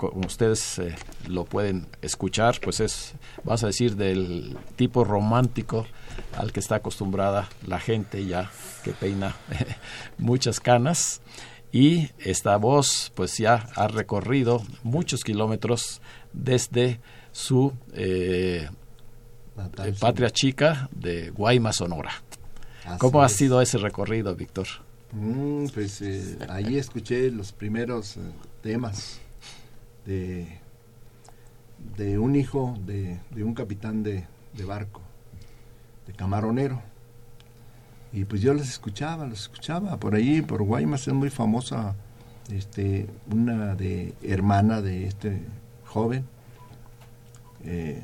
como 0.10 0.26
ustedes 0.26 0.80
eh, 0.80 0.96
lo 1.28 1.46
pueden 1.46 1.86
escuchar, 2.02 2.60
pues 2.60 2.80
es, 2.80 3.14
vas 3.44 3.64
a 3.64 3.68
decir, 3.68 3.96
del 3.96 4.58
tipo 4.76 5.04
romántico 5.04 5.86
al 6.36 6.52
que 6.52 6.60
está 6.60 6.78
acostumbrada 6.78 7.48
la 7.68 7.80
gente 7.80 8.26
ya 8.26 8.50
que 8.84 8.94
peina 8.94 9.36
muchas 10.18 10.60
canas. 10.60 11.22
Y 11.72 12.10
esta 12.18 12.58
voz, 12.58 13.12
pues 13.16 13.38
ya 13.38 13.70
ha 13.76 13.88
recorrido 13.88 14.64
muchos 14.84 15.24
kilómetros 15.24 16.02
desde 16.34 17.00
su 17.32 17.72
eh, 17.94 18.70
patria 20.00 20.32
chica 20.32 20.90
de 20.92 21.30
Guaymas, 21.30 21.78
Sonora. 21.78 22.12
Así 22.86 22.98
¿Cómo 22.98 23.24
es. 23.24 23.32
ha 23.32 23.36
sido 23.36 23.62
ese 23.62 23.78
recorrido, 23.78 24.36
Víctor? 24.36 24.68
Mm, 25.12 25.68
pues 25.74 26.02
eh, 26.02 26.38
ahí 26.50 26.78
escuché 26.78 27.30
los 27.32 27.52
primeros 27.52 28.18
temas 28.62 29.20
de, 30.06 30.60
de 31.98 32.18
un 32.18 32.36
hijo 32.36 32.78
de, 32.86 33.20
de 33.32 33.44
un 33.44 33.54
capitán 33.54 34.04
de, 34.04 34.26
de, 34.54 34.66
barco, 34.66 35.02
de 36.08 36.14
camaronero. 36.14 36.82
Y 38.14 38.26
pues 38.26 38.42
yo 38.42 38.54
los 38.54 38.68
escuchaba, 38.70 39.26
los 39.26 39.42
escuchaba 39.42 39.98
por 39.98 40.16
ahí, 40.16 40.42
por 40.42 40.64
Guaymas 40.64 41.08
es 41.08 41.14
muy 41.14 41.30
famosa 41.30 41.96
este, 42.52 43.08
una 43.32 43.76
de 43.76 44.14
hermana 44.22 44.82
de 44.82 45.08
este 45.08 45.42
joven 45.86 46.26
eh, 47.64 48.02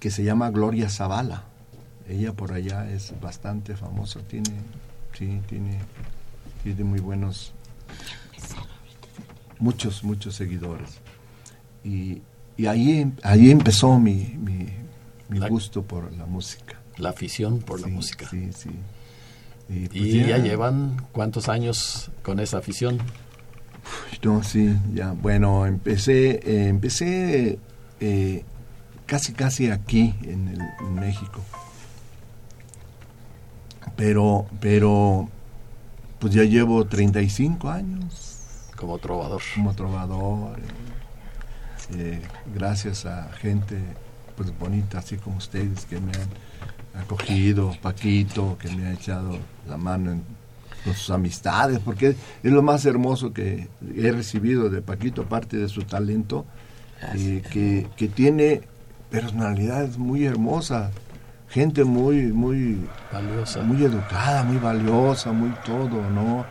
que 0.00 0.10
se 0.10 0.24
llama 0.24 0.50
Gloria 0.50 0.88
Zavala. 0.88 1.44
Ella 2.10 2.32
por 2.32 2.52
allá 2.52 2.90
es 2.90 3.14
bastante 3.20 3.76
famosa, 3.76 4.20
tiene, 4.20 4.50
sí, 5.16 5.40
tiene, 5.48 5.78
tiene 6.62 6.84
muy 6.84 7.00
buenos 7.00 7.52
muchos, 9.60 10.02
muchos 10.02 10.34
seguidores. 10.34 10.98
Y, 11.84 12.22
y 12.56 12.66
ahí, 12.66 13.12
ahí 13.22 13.50
empezó 13.50 13.98
mi, 13.98 14.36
mi, 14.38 14.66
mi 15.28 15.38
la, 15.38 15.48
gusto 15.48 15.82
por 15.82 16.12
la 16.12 16.26
música. 16.26 16.80
La 16.96 17.10
afición 17.10 17.60
por 17.60 17.78
sí, 17.78 17.84
la 17.84 17.90
música. 17.90 18.28
Sí, 18.28 18.50
sí. 18.52 18.70
Y, 19.68 19.86
pues 19.86 20.00
¿Y 20.00 20.20
ya, 20.20 20.26
ya, 20.26 20.38
llevan 20.38 21.06
cuántos 21.12 21.48
años 21.48 22.10
con 22.22 22.40
esa 22.40 22.58
afición? 22.58 22.98
No, 24.22 24.42
sí, 24.42 24.76
ya. 24.92 25.12
Bueno, 25.12 25.64
empecé, 25.64 26.40
eh, 26.44 26.68
empecé 26.68 27.58
eh, 28.00 28.44
casi, 29.06 29.32
casi 29.32 29.70
aquí 29.70 30.14
en, 30.24 30.48
el, 30.48 30.60
en 30.60 30.94
México. 30.94 31.40
Pero, 34.00 34.46
pero, 34.60 35.28
pues 36.20 36.32
ya 36.32 36.44
llevo 36.44 36.86
35 36.86 37.68
años 37.68 38.40
como 38.74 38.96
trovador. 38.96 39.42
Como 39.54 39.74
trovador. 39.74 40.58
Eh, 40.58 40.62
eh, 41.96 42.22
gracias 42.54 43.04
a 43.04 43.30
gente 43.32 43.76
pues 44.38 44.58
bonita, 44.58 45.00
así 45.00 45.18
como 45.18 45.36
ustedes, 45.36 45.84
que 45.84 46.00
me 46.00 46.12
han 46.12 47.02
acogido, 47.02 47.76
Paquito, 47.82 48.56
que 48.58 48.70
me 48.70 48.86
ha 48.86 48.94
echado 48.94 49.36
la 49.68 49.76
mano 49.76 50.12
en, 50.12 50.22
con 50.82 50.94
sus 50.94 51.10
amistades, 51.10 51.78
porque 51.80 52.16
es 52.42 52.52
lo 52.52 52.62
más 52.62 52.86
hermoso 52.86 53.34
que 53.34 53.68
he 53.94 54.10
recibido 54.12 54.70
de 54.70 54.80
Paquito, 54.80 55.22
aparte 55.22 55.58
de 55.58 55.68
su 55.68 55.82
talento, 55.82 56.46
eh, 57.18 57.42
que, 57.52 57.86
que 57.98 58.08
tiene 58.08 58.62
personalidades 59.10 59.98
muy 59.98 60.24
hermosas 60.24 60.90
gente 61.50 61.84
muy 61.84 62.32
muy 62.32 62.78
valiosa 63.12 63.62
muy 63.62 63.84
educada 63.84 64.44
muy 64.44 64.58
valiosa 64.58 65.32
muy 65.32 65.50
todo 65.64 66.08
no 66.10 66.46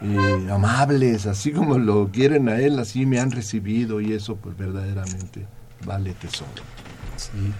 eh, 0.00 0.48
amables, 0.50 1.26
así 1.26 1.50
como 1.52 1.76
lo 1.76 2.10
quieren 2.12 2.48
a 2.48 2.60
él, 2.60 2.78
así 2.78 3.04
me 3.04 3.18
han 3.18 3.32
recibido 3.32 4.00
y 4.00 4.12
eso 4.12 4.36
pues 4.36 4.56
verdaderamente 4.56 5.46
vale 5.84 6.12
tesoro. 6.12 6.62
Sí. 7.16 7.52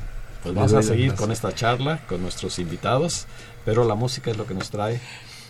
Pues 0.42 0.54
vamos 0.54 0.72
a 0.72 0.82
seguir 0.82 1.14
con 1.14 1.32
esta 1.32 1.52
charla 1.52 1.98
con 2.06 2.22
nuestros 2.22 2.60
invitados, 2.60 3.26
pero 3.64 3.84
la 3.84 3.96
música 3.96 4.30
es 4.30 4.36
lo 4.36 4.46
que 4.46 4.54
nos 4.54 4.70
trae 4.70 5.00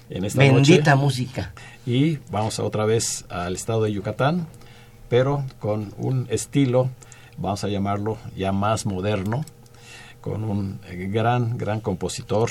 en 0.09 0.25
esta 0.25 0.39
Bendita 0.41 0.93
noche. 0.93 1.05
música. 1.05 1.53
Y 1.85 2.21
vamos 2.31 2.59
a 2.59 2.63
otra 2.63 2.87
vez 2.87 3.27
al 3.29 3.55
estado 3.55 3.83
de 3.83 3.93
Yucatán, 3.93 4.47
pero 5.11 5.45
con 5.59 5.93
un 5.99 6.27
estilo, 6.31 6.89
vamos 7.37 7.65
a 7.65 7.69
llamarlo 7.69 8.17
ya 8.35 8.51
más 8.53 8.87
moderno, 8.87 9.45
con 10.21 10.45
un 10.45 10.81
gran, 11.11 11.57
gran 11.59 11.81
compositor 11.81 12.51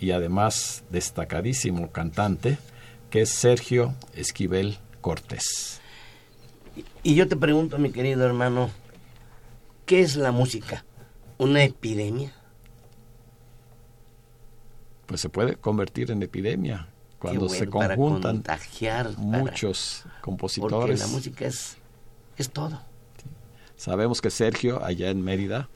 y 0.00 0.12
además 0.12 0.84
destacadísimo 0.90 1.90
cantante, 1.90 2.58
que 3.10 3.22
es 3.22 3.30
Sergio 3.30 3.94
Esquivel 4.14 4.78
Cortés. 5.00 5.80
Y 7.02 7.14
yo 7.14 7.28
te 7.28 7.36
pregunto, 7.36 7.78
mi 7.78 7.90
querido 7.90 8.24
hermano, 8.24 8.70
¿qué 9.86 10.00
es 10.00 10.16
la 10.16 10.32
música? 10.32 10.84
¿Una 11.38 11.64
epidemia? 11.64 12.32
Pues 15.06 15.20
se 15.20 15.28
puede 15.28 15.56
convertir 15.56 16.10
en 16.10 16.22
epidemia 16.22 16.88
cuando 17.18 17.46
bueno, 17.46 17.54
se 17.54 17.68
conjuntan 17.68 18.42
para 18.42 19.10
muchos 19.16 20.02
para, 20.04 20.20
compositores. 20.20 20.78
Porque 20.78 20.96
la 20.96 21.06
música 21.06 21.46
es, 21.46 21.76
es 22.36 22.50
todo. 22.50 22.80
Sabemos 23.76 24.20
que 24.20 24.30
Sergio, 24.30 24.84
allá 24.84 25.10
en 25.10 25.22
Mérida, 25.22 25.68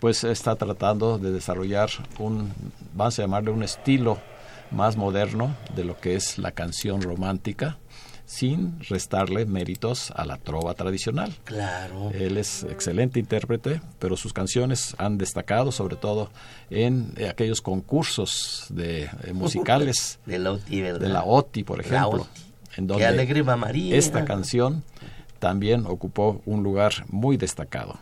pues 0.00 0.24
está 0.24 0.56
tratando 0.56 1.18
de 1.18 1.32
desarrollar 1.32 1.90
un, 2.18 2.52
vamos 2.94 3.18
a 3.18 3.22
llamarle 3.22 3.50
un 3.50 3.62
estilo 3.62 4.18
más 4.70 4.96
moderno 4.96 5.56
de 5.74 5.84
lo 5.84 5.98
que 5.98 6.14
es 6.14 6.38
la 6.38 6.52
canción 6.52 7.02
romántica, 7.02 7.78
sin 8.26 8.78
restarle 8.80 9.46
méritos 9.46 10.10
a 10.10 10.26
la 10.26 10.36
trova 10.36 10.74
tradicional. 10.74 11.34
Claro. 11.44 12.10
Él 12.12 12.36
es 12.36 12.64
excelente 12.64 13.18
intérprete, 13.18 13.80
pero 13.98 14.18
sus 14.18 14.34
canciones 14.34 14.94
han 14.98 15.16
destacado 15.16 15.72
sobre 15.72 15.96
todo 15.96 16.30
en 16.68 17.14
aquellos 17.28 17.62
concursos 17.62 18.66
de 18.68 19.04
eh, 19.04 19.32
musicales 19.32 20.18
de 20.26 20.38
la 20.38 20.52
OTI, 20.52 20.80
¿verdad? 20.82 21.00
de 21.00 21.08
la 21.08 21.24
OTI, 21.24 21.64
por 21.64 21.80
ejemplo, 21.80 22.26
en 22.76 22.86
Qué 22.86 22.92
donde 22.92 23.06
alegre 23.06 23.42
María. 23.42 23.96
esta 23.96 24.26
canción 24.26 24.84
también 25.38 25.86
ocupó 25.86 26.42
un 26.44 26.62
lugar 26.62 27.06
muy 27.08 27.38
destacado. 27.38 27.98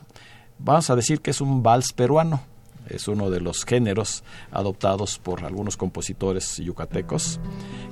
Vamos 0.59 0.91
a 0.91 0.97
decir 0.97 1.21
que 1.21 1.31
es 1.31 1.41
un 1.41 1.63
vals 1.63 1.93
peruano, 1.93 2.41
es 2.89 3.09
uno 3.09 3.31
de 3.31 3.41
los 3.41 3.65
géneros 3.65 4.25
adoptados 4.51 5.19
por 5.19 5.45
algunos 5.45 5.77
compositores 5.77 6.57
yucatecos, 6.57 7.41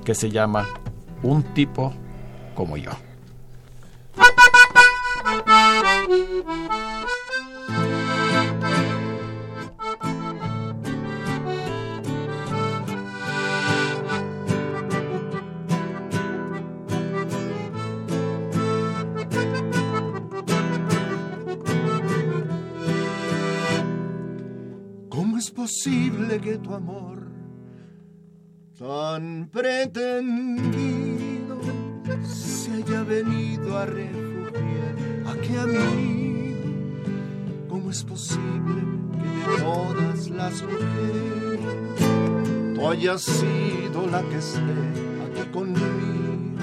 que 0.05 0.15
se 0.15 0.31
llama 0.31 0.67
Un 1.23 1.43
tipo 1.55 1.93
como 2.55 2.77
yo. 2.77 2.93
Es 25.45 25.51
posible 25.51 26.41
que 26.41 26.57
tu 26.57 26.73
amor 26.73 27.19
tan 28.79 29.51
pretendido 29.53 30.65
se 32.23 32.73
haya 32.73 33.03
venido 33.03 33.77
a 33.77 33.85
refugiar 33.85 34.95
aquí 35.27 35.55
a 35.57 35.67
mí? 35.67 36.55
¿Cómo 37.69 37.91
es 37.91 38.03
posible 38.05 38.81
que 39.13 39.29
de 39.53 39.59
todas 39.59 40.31
las 40.31 40.63
mujeres 40.63 41.61
tú 42.75 42.89
hayas 42.89 43.21
sido 43.21 44.07
la 44.11 44.23
que 44.23 44.39
esté 44.39 44.61
aquí 45.27 45.51
conmigo? 45.53 46.55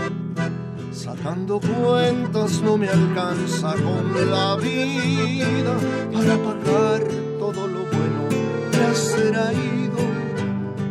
Sacando 0.91 1.59
cuentas 1.59 2.59
no 2.63 2.77
me 2.77 2.89
alcanza 2.89 3.75
con 3.75 4.31
la 4.31 4.55
vida 4.55 5.77
para 6.11 6.35
pagar 6.37 7.03
todo 7.37 7.67
lo 7.67 7.80
has 8.83 9.15
traído. 9.15 10.01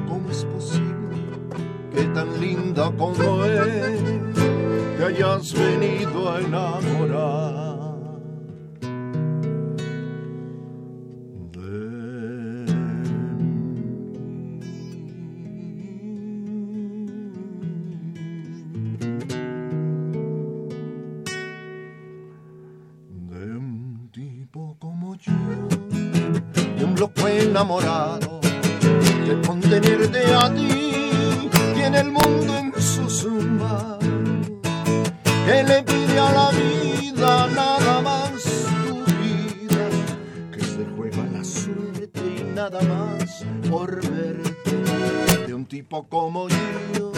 ¿Cómo 0.09 0.31
es 0.31 0.45
posible 0.45 1.17
que 1.95 2.05
tan 2.15 2.41
linda 2.41 2.91
como 2.97 3.45
es 3.45 4.01
te 4.97 5.05
hayas 5.05 5.53
venido 5.53 6.31
a 6.31 6.41
enamorar? 6.41 7.70
Enamorado, 27.51 28.41
que 29.25 29.41
con 29.45 29.61
tenerte 29.61 30.25
a 30.35 30.55
ti 30.55 31.51
tiene 31.75 31.99
el 31.99 32.13
mundo 32.13 32.57
en 32.57 32.73
sus 32.81 33.25
manos, 33.25 33.99
que 35.47 35.63
le 35.65 35.83
pide 35.83 36.19
a 36.21 36.33
la 36.33 36.51
vida 36.53 37.49
nada 37.49 38.03
más 38.03 38.31
tu 38.87 38.95
vida, 39.21 39.85
que 40.53 40.61
se 40.61 40.87
juega 40.97 41.25
la 41.33 41.43
suerte 41.43 42.21
y 42.21 42.55
nada 42.55 42.81
más 42.83 43.45
por 43.69 44.01
verte, 44.01 45.47
de 45.49 45.53
un 45.53 45.67
tipo 45.67 46.07
como 46.09 46.49
yo, 46.49 47.13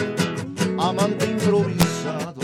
amante 0.79 1.25
improvisado 1.27 2.41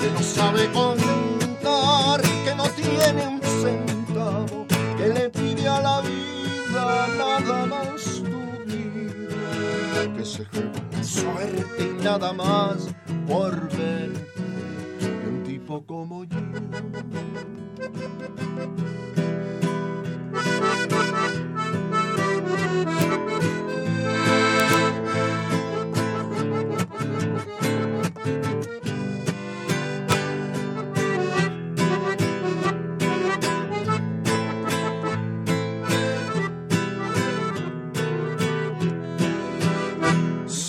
que 0.00 0.10
no 0.12 0.22
sabe 0.22 0.66
contar, 0.72 2.20
que 2.44 2.54
no 2.56 2.64
tiene 2.70 3.28
un 3.28 3.40
centavo, 3.62 4.66
que 4.96 5.06
le 5.08 5.30
pide 5.30 5.68
a 5.68 5.80
la 5.80 6.00
vida 6.00 6.45
nada 7.18 7.66
más 7.66 8.22
tu 8.22 8.64
vida, 8.66 10.16
que 10.16 10.24
se 10.24 10.44
juega 10.46 11.02
suerte 11.02 11.94
y 11.98 12.02
nada 12.02 12.32
más 12.32 12.88
por 13.26 13.68
ver 13.76 14.12
de 15.00 15.28
un 15.28 15.42
tipo 15.44 15.84
como 15.84 16.24
yo. 16.24 16.36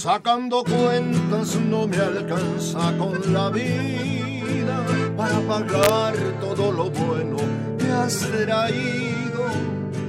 Sacando 0.07 0.63
cuentas 0.63 1.59
no 1.59 1.85
me 1.85 1.97
alcanza 1.97 2.97
con 2.97 3.33
la 3.33 3.49
vida 3.49 4.85
para 5.17 5.37
pagar 5.41 6.15
todo 6.39 6.71
lo 6.71 6.89
bueno 6.89 7.35
que 7.77 7.91
has 7.91 8.19
traído. 8.19 9.47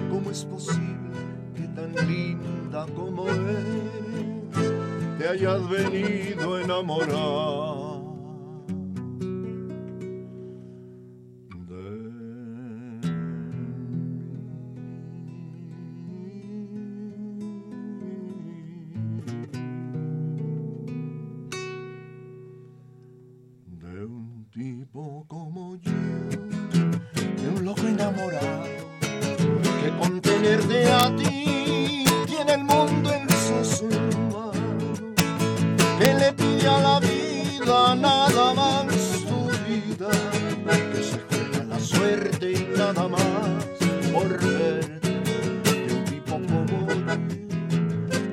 ¿Cómo 0.09 0.31
es 0.31 0.45
posible 0.45 1.19
que 1.57 1.63
tan 1.75 1.93
linda 2.07 2.87
como 2.95 3.29
eres 3.29 4.69
te 5.19 5.29
hayas 5.31 5.69
venido 5.69 6.55
a 6.55 6.63
enamorar? 6.63 7.88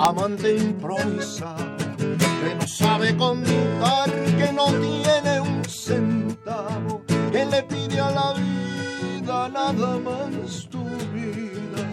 Amante 0.05 0.55
improvisado 0.55 1.75
que 1.97 2.55
no 2.55 2.67
sabe 2.67 3.17
contar, 3.17 4.11
que 4.37 4.51
no 4.53 4.65
tiene 4.65 5.41
un 5.41 5.65
centavo, 5.65 7.01
que 7.31 7.45
le 7.45 7.63
pide 7.63 7.99
a 7.99 8.11
la 8.11 8.33
vida 8.33 9.49
nada 9.49 9.99
más 9.99 10.67
tu 10.69 10.83
vida, 11.11 11.83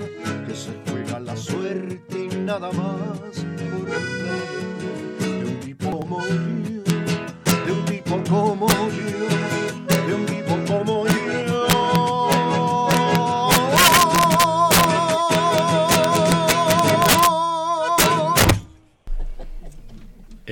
que 0.47 0.55
se 0.55 0.73
juega 0.87 1.21
la 1.21 1.37
suerte 1.37 2.29
y 2.31 2.37
nada 2.37 2.71
más 2.73 3.47
por 3.71 3.89
de 5.19 5.45
un 5.47 5.61
tipo 5.61 6.01
como 6.01 6.21
yo, 6.21 6.83
de 7.65 7.73
un 7.73 7.85
tipo 7.87 8.23
como 8.29 8.69
yo, 8.69 9.22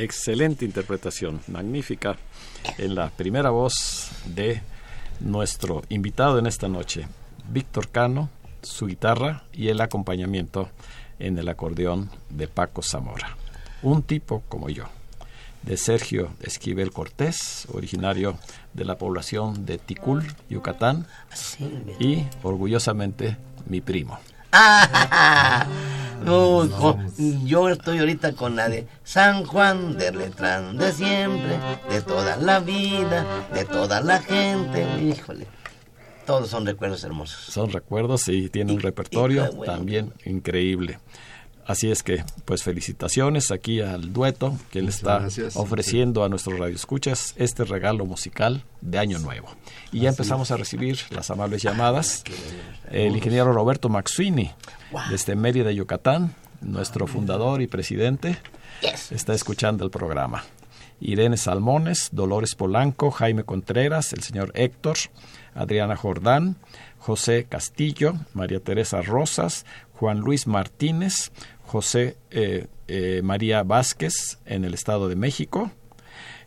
Excelente 0.03 0.65
interpretación, 0.65 1.43
magnífica, 1.49 2.17
en 2.79 2.95
la 2.95 3.11
primera 3.11 3.51
voz 3.51 4.11
de 4.25 4.63
nuestro 5.21 5.83
invitado 5.91 6.39
en 6.39 6.47
esta 6.47 6.69
noche, 6.69 7.07
Víctor 7.51 7.89
Cano, 7.89 8.31
su 8.63 8.87
guitarra 8.87 9.45
y 9.53 9.69
el 9.69 9.79
acompañamiento 9.83 10.71
en 11.19 11.37
el 11.37 11.47
acordeón 11.51 12.11
de 12.31 12.49
Paco 12.49 12.81
Zamora. 12.81 13.37
Un 13.83 14.03
tipo 14.03 14.43
como 14.49 14.71
yo. 14.71 14.87
de 15.63 15.77
Sergio 15.77 16.31
Esquivel 16.41 16.93
Cortés, 16.93 17.67
originario 17.73 18.39
de 18.73 18.87
la 18.87 18.97
población 18.97 19.67
de 19.67 19.77
Ticul, 19.77 20.25
Yucatán, 20.49 21.07
y 21.99 22.25
orgullosamente 22.43 23.37
mi 23.67 23.83
primo. 23.83 24.19
Ah, 24.53 25.67
yo 27.45 27.69
estoy 27.69 27.99
ahorita 27.99 28.33
con 28.33 28.57
la 28.57 28.69
de 28.69 28.87
San 29.05 29.45
Juan 29.45 29.97
de 29.97 30.13
Letrán 30.13 30.77
de 30.77 30.93
siempre, 30.93 31.59
de 31.89 32.03
toda 32.03 32.37
la 32.37 32.61
vida, 32.61 33.25
de 33.55 33.65
toda 33.65 34.01
la 34.01 34.21
gente. 34.21 34.87
Híjole, 35.01 35.47
todos 36.27 36.51
son 36.51 36.67
recuerdos 36.67 37.03
hermosos. 37.05 37.53
Son 37.53 37.71
recuerdos 37.71 38.29
y 38.29 38.49
tiene 38.49 38.73
un 38.73 38.81
repertorio 38.81 39.49
también 39.65 40.13
increíble. 40.25 40.99
Así 41.71 41.89
es 41.89 42.03
que, 42.03 42.25
pues 42.47 42.65
felicitaciones 42.65 43.53
aquí 43.53 43.81
al 43.81 44.13
dueto 44.13 44.59
que 44.73 44.83
le 44.83 44.89
está 44.89 45.29
ofreciendo 45.55 46.25
a 46.25 46.29
nuestros 46.29 46.59
radioescuchas 46.59 47.33
este 47.37 47.63
regalo 47.63 48.07
musical 48.07 48.65
de 48.81 48.99
Año 48.99 49.21
Nuevo. 49.21 49.55
Y 49.93 50.01
ya 50.01 50.09
empezamos 50.09 50.51
a 50.51 50.57
recibir 50.57 50.99
las 51.11 51.31
amables 51.31 51.63
llamadas. 51.63 52.25
El 52.91 53.15
ingeniero 53.15 53.53
Roberto 53.53 53.89
Maxuini, 53.89 54.51
desde 55.11 55.37
Mérida, 55.37 55.71
Yucatán, 55.71 56.35
nuestro 56.61 57.07
fundador 57.07 57.63
y 57.63 57.69
presidente, 57.69 58.37
está 59.13 59.33
escuchando 59.33 59.85
el 59.85 59.93
programa. 59.93 60.43
Irene 60.99 61.37
Salmones, 61.37 62.09
Dolores 62.11 62.57
Polanco, 62.57 63.13
Jaime 63.13 63.45
Contreras, 63.45 64.13
el 64.13 64.25
señor 64.25 64.51
Héctor, 64.57 64.97
Adriana 65.55 65.95
Jordán, 65.95 66.57
José 66.99 67.47
Castillo, 67.49 68.15
María 68.35 68.59
Teresa 68.59 69.03
Rosas, 69.03 69.65
Juan 69.95 70.21
Luis 70.21 70.47
Martínez, 70.47 71.31
José 71.71 72.17
eh, 72.33 72.67
eh, 72.89 73.21
María 73.23 73.63
Vázquez 73.63 74.39
en 74.45 74.65
el 74.65 74.75
Estado 74.75 75.09
de 75.09 75.15
México 75.15 75.71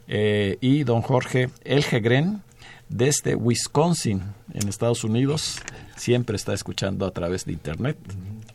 eh, 0.10 0.58
y 0.60 0.84
don 0.84 1.02
Jorge 1.02 1.50
Elgegren 1.64 2.42
desde 2.90 3.36
Wisconsin 3.36 4.22
en 4.54 4.68
Estados 4.68 5.06
Unidos. 5.06 5.62
Siempre 5.96 6.36
está 6.36 6.54
escuchando 6.54 7.06
a 7.06 7.12
través 7.12 7.46
de 7.46 7.54
Internet 7.54 7.98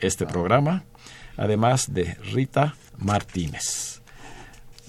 este 0.00 0.26
programa, 0.26 0.84
además 1.38 1.94
de 1.94 2.16
Rita 2.34 2.76
Martínez. 2.98 4.02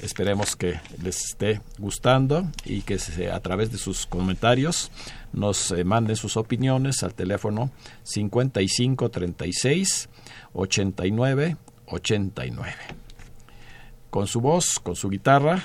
Esperemos 0.01 0.57
que 0.57 0.81
les 1.01 1.31
esté 1.31 1.61
gustando 1.77 2.45
y 2.65 2.81
que 2.81 2.97
a 3.31 3.39
través 3.39 3.71
de 3.71 3.77
sus 3.77 4.05
comentarios 4.05 4.91
nos 5.31 5.73
manden 5.85 6.17
sus 6.17 6.35
opiniones 6.35 7.03
al 7.03 7.13
teléfono 7.13 7.71
5536 8.03 10.09
89 10.51 11.55
89. 11.89 12.73
Con 14.10 14.28
su 14.28 14.41
voz, 14.41 14.80
con 14.82 14.95
su 14.95 15.10
guitarra, 15.10 15.63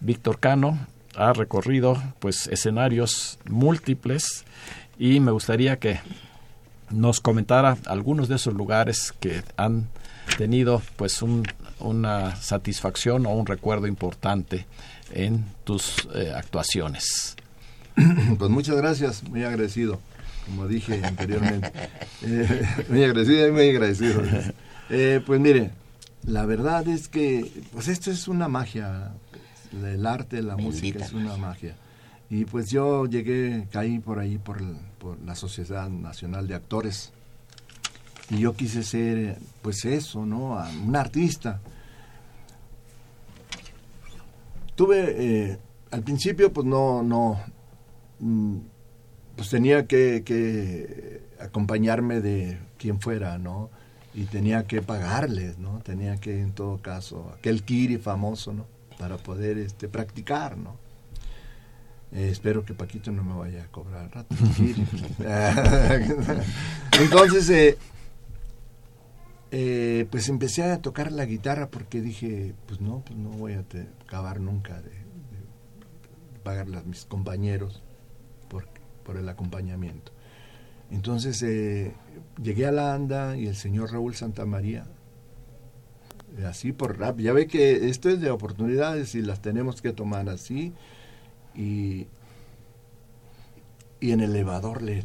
Víctor 0.00 0.38
Cano 0.38 0.86
ha 1.16 1.32
recorrido 1.32 2.00
pues 2.18 2.46
escenarios 2.46 3.38
múltiples 3.44 4.44
y 4.98 5.20
me 5.20 5.32
gustaría 5.32 5.78
que 5.78 6.00
nos 6.90 7.20
comentara 7.20 7.76
algunos 7.86 8.28
de 8.28 8.36
esos 8.36 8.54
lugares 8.54 9.12
que 9.18 9.42
han 9.56 9.88
tenido 10.36 10.82
pues 10.96 11.22
una 11.78 12.36
satisfacción 12.36 13.26
o 13.26 13.30
un 13.30 13.46
recuerdo 13.46 13.86
importante 13.86 14.66
en 15.12 15.44
tus 15.64 16.08
eh, 16.14 16.32
actuaciones. 16.34 17.36
Pues 18.38 18.50
muchas 18.50 18.76
gracias, 18.76 19.22
muy 19.22 19.44
agradecido, 19.44 20.00
como 20.46 20.66
dije 20.66 21.02
anteriormente. 21.04 21.70
Eh, 22.22 22.66
muy 22.88 23.04
agradecido 23.04 23.48
y 23.48 23.52
muy 23.52 23.68
agradecido. 23.68 24.22
Eh, 24.94 25.22
pues 25.24 25.40
mire, 25.40 25.70
la 26.26 26.44
verdad 26.44 26.86
es 26.86 27.08
que, 27.08 27.50
pues 27.72 27.88
esto 27.88 28.10
es 28.10 28.28
una 28.28 28.46
magia. 28.46 29.14
El 29.72 30.06
arte, 30.06 30.42
la 30.42 30.58
música 30.58 31.02
es 31.02 31.14
una 31.14 31.38
magia. 31.38 31.74
Y 32.28 32.44
pues 32.44 32.68
yo 32.68 33.06
llegué, 33.06 33.66
caí 33.72 34.00
por 34.00 34.18
ahí 34.18 34.36
por, 34.36 34.60
la 35.24 35.34
Sociedad 35.34 35.88
Nacional 35.88 36.46
de 36.46 36.56
Actores. 36.56 37.10
Y 38.28 38.40
yo 38.40 38.54
quise 38.54 38.82
ser, 38.82 39.38
pues 39.62 39.86
eso, 39.86 40.26
¿no? 40.26 40.62
Un 40.84 40.94
artista. 40.94 41.62
Tuve, 44.74 45.14
eh, 45.52 45.58
al 45.90 46.02
principio, 46.02 46.52
pues 46.52 46.66
no, 46.66 47.02
no, 47.02 47.40
mm, 48.20 48.56
pues 49.36 49.48
tenía 49.48 49.86
que, 49.86 50.22
que 50.22 51.22
acompañarme 51.40 52.20
de 52.20 52.58
quien 52.76 53.00
fuera, 53.00 53.38
¿no? 53.38 53.70
Y 54.14 54.24
tenía 54.24 54.66
que 54.66 54.82
pagarles, 54.82 55.58
¿no? 55.58 55.78
Tenía 55.80 56.16
que, 56.18 56.40
en 56.40 56.52
todo 56.52 56.78
caso, 56.78 57.32
aquel 57.36 57.62
kiri 57.62 57.98
famoso, 57.98 58.52
¿no? 58.52 58.66
Para 58.98 59.16
poder 59.16 59.58
este, 59.58 59.88
practicar, 59.88 60.56
¿no? 60.56 60.76
Eh, 62.12 62.28
espero 62.30 62.64
que 62.64 62.74
Paquito 62.74 63.10
no 63.10 63.24
me 63.24 63.34
vaya 63.34 63.64
a 63.64 63.68
cobrar 63.68 64.14
rato. 64.14 64.36
Entonces, 67.00 67.50
eh, 67.50 67.78
eh, 69.50 70.06
pues 70.10 70.28
empecé 70.28 70.62
a 70.62 70.82
tocar 70.82 71.10
la 71.10 71.24
guitarra 71.24 71.68
porque 71.68 72.02
dije, 72.02 72.54
pues 72.66 72.80
no, 72.80 73.02
pues 73.04 73.18
no 73.18 73.30
voy 73.30 73.54
a 73.54 73.64
acabar 74.04 74.40
nunca 74.40 74.80
de, 74.82 74.92
pagarle 76.42 76.78
a 76.78 76.82
mis 76.82 77.06
compañeros 77.06 77.82
por, 78.48 78.66
por 79.04 79.16
el 79.16 79.28
acompañamiento. 79.28 80.12
Entonces 80.92 81.42
eh, 81.42 81.92
llegué 82.40 82.66
a 82.66 82.72
la 82.72 82.94
ANDA 82.94 83.36
y 83.36 83.46
el 83.46 83.56
señor 83.56 83.92
Raúl 83.92 84.14
Santamaría, 84.14 84.84
eh, 86.38 86.44
así 86.44 86.72
por 86.72 86.98
rap, 86.98 87.18
ya 87.18 87.32
ve 87.32 87.46
que 87.46 87.88
esto 87.88 88.10
es 88.10 88.20
de 88.20 88.30
oportunidades 88.30 89.14
y 89.14 89.22
las 89.22 89.40
tenemos 89.40 89.80
que 89.80 89.92
tomar 89.92 90.28
así. 90.28 90.74
Y, 91.54 92.06
y 94.00 94.12
en 94.12 94.20
el 94.20 94.30
elevador 94.30 94.82
le, 94.82 95.02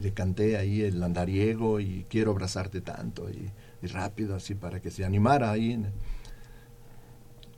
le, 0.00 0.12
canté 0.12 0.56
ahí 0.58 0.82
el 0.82 1.02
andariego 1.02 1.80
y 1.80 2.06
quiero 2.08 2.32
abrazarte 2.32 2.80
tanto 2.80 3.30
y, 3.30 3.50
rápido 3.86 4.36
así 4.36 4.54
para 4.54 4.80
que 4.80 4.90
se 4.90 5.04
animara 5.04 5.50
ahí. 5.50 5.82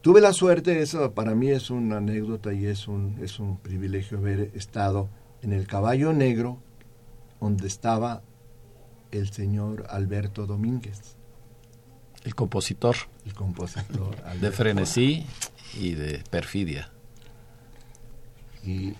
Tuve 0.00 0.20
la 0.20 0.32
suerte, 0.32 0.80
eso 0.80 1.12
para 1.12 1.34
mí 1.34 1.50
es 1.50 1.70
una 1.70 1.96
anécdota 1.98 2.52
y 2.52 2.66
es 2.66 2.88
un, 2.88 3.18
es 3.22 3.40
un 3.40 3.58
privilegio 3.58 4.18
haber 4.18 4.50
estado 4.54 5.08
en 5.42 5.52
el 5.52 5.66
caballo 5.66 6.12
negro 6.12 6.63
donde 7.40 7.66
estaba 7.66 8.22
el 9.10 9.30
señor 9.30 9.86
Alberto 9.88 10.46
Domínguez. 10.46 11.16
El 12.24 12.34
compositor. 12.34 12.96
El 13.26 13.34
compositor. 13.34 14.16
de 14.40 14.50
frenesí 14.50 15.26
y 15.78 15.92
de 15.92 16.22
perfidia. 16.30 16.90
Y 18.64 18.94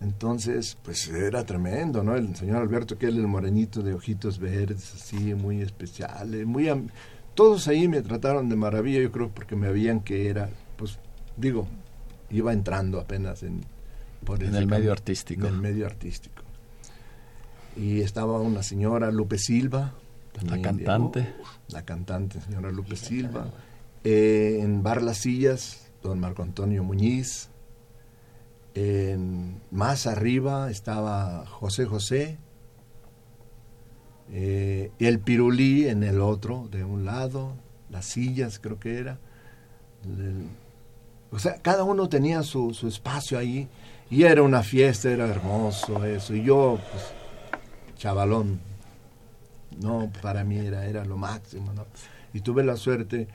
entonces, 0.00 0.78
pues 0.82 1.08
era 1.08 1.44
tremendo, 1.44 2.02
¿no? 2.02 2.16
El 2.16 2.34
señor 2.36 2.56
Alberto, 2.62 2.96
que 2.96 3.08
es 3.08 3.14
el 3.14 3.26
morenito 3.26 3.82
de 3.82 3.92
ojitos 3.92 4.38
verdes, 4.38 4.94
así, 4.94 5.34
muy 5.34 5.60
especial, 5.60 6.34
eh, 6.34 6.46
muy... 6.46 6.70
Todos 7.34 7.68
ahí 7.68 7.86
me 7.86 8.02
trataron 8.02 8.48
de 8.48 8.56
maravilla, 8.56 9.00
yo 9.00 9.12
creo, 9.12 9.28
porque 9.28 9.54
me 9.54 9.70
veían 9.70 10.00
que 10.00 10.28
era, 10.28 10.50
pues, 10.76 10.98
digo, 11.36 11.68
iba 12.30 12.52
entrando 12.52 12.98
apenas 12.98 13.42
en... 13.42 13.60
en 14.40 14.54
el 14.54 14.66
medio 14.66 14.90
artístico. 14.90 15.46
En 15.46 15.54
el 15.54 15.60
medio 15.60 15.86
artístico 15.86 16.47
y 17.78 18.00
estaba 18.00 18.40
una 18.40 18.62
señora 18.62 19.10
Lupe 19.10 19.38
Silva. 19.38 19.94
La 20.44 20.60
cantante. 20.60 21.34
la 21.68 21.84
cantante, 21.84 22.40
señora 22.40 22.70
Lupe 22.70 22.96
Silva. 22.96 23.50
Eh, 24.04 24.58
en 24.62 24.82
Bar 24.82 25.02
Las 25.02 25.18
Sillas, 25.18 25.90
don 26.02 26.18
Marco 26.18 26.42
Antonio 26.42 26.82
Muñiz. 26.82 27.50
En, 28.74 29.60
más 29.70 30.06
arriba 30.06 30.70
estaba 30.70 31.46
José 31.46 31.86
José. 31.86 32.38
Eh, 34.30 34.92
el 34.98 35.20
pirulí 35.20 35.88
en 35.88 36.02
el 36.02 36.20
otro, 36.20 36.68
de 36.70 36.84
un 36.84 37.04
lado. 37.04 37.54
Las 37.90 38.06
sillas, 38.06 38.58
creo 38.58 38.78
que 38.78 38.98
era. 38.98 39.18
o 41.30 41.38
sea, 41.38 41.54
cada 41.62 41.84
uno 41.84 42.08
tenía 42.08 42.42
su, 42.42 42.74
su 42.74 42.88
espacio 42.88 43.38
ahí. 43.38 43.68
Y 44.10 44.22
era 44.22 44.42
una 44.42 44.62
fiesta, 44.62 45.10
era 45.10 45.26
hermoso 45.26 46.04
eso. 46.04 46.34
Y 46.34 46.42
yo, 46.42 46.78
pues, 46.90 47.17
chavalón. 47.98 48.60
No, 49.80 50.10
para 50.22 50.44
mí 50.44 50.58
era, 50.58 50.86
era 50.86 51.04
lo 51.04 51.16
máximo. 51.16 51.72
¿no? 51.74 51.86
Y 52.32 52.40
tuve 52.40 52.64
la 52.64 52.76
suerte 52.76 53.28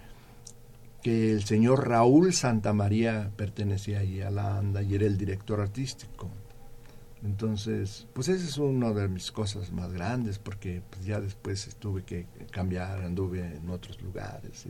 que 1.04 1.32
el 1.32 1.44
señor 1.44 1.88
Raúl 1.88 2.34
Santamaría 2.34 3.30
pertenecía 3.36 4.00
ahí 4.00 4.22
a 4.22 4.32
la 4.32 4.58
ANDA 4.58 4.82
y 4.82 4.96
era 4.96 5.06
el 5.06 5.18
director 5.18 5.60
artístico. 5.62 6.32
Entonces, 7.24 8.08
pues 8.14 8.28
esa 8.28 8.46
es 8.46 8.58
una 8.58 8.92
de 8.92 9.08
mis 9.08 9.32
cosas 9.32 9.72
más 9.72 9.92
grandes, 9.94 10.40
porque 10.40 10.82
pues, 10.90 11.06
ya 11.06 11.22
después 11.22 11.76
tuve 11.80 12.04
que 12.04 12.26
cambiar, 12.52 13.02
anduve 13.02 13.40
en 13.40 13.70
otros 13.70 14.02
lugares. 14.02 14.66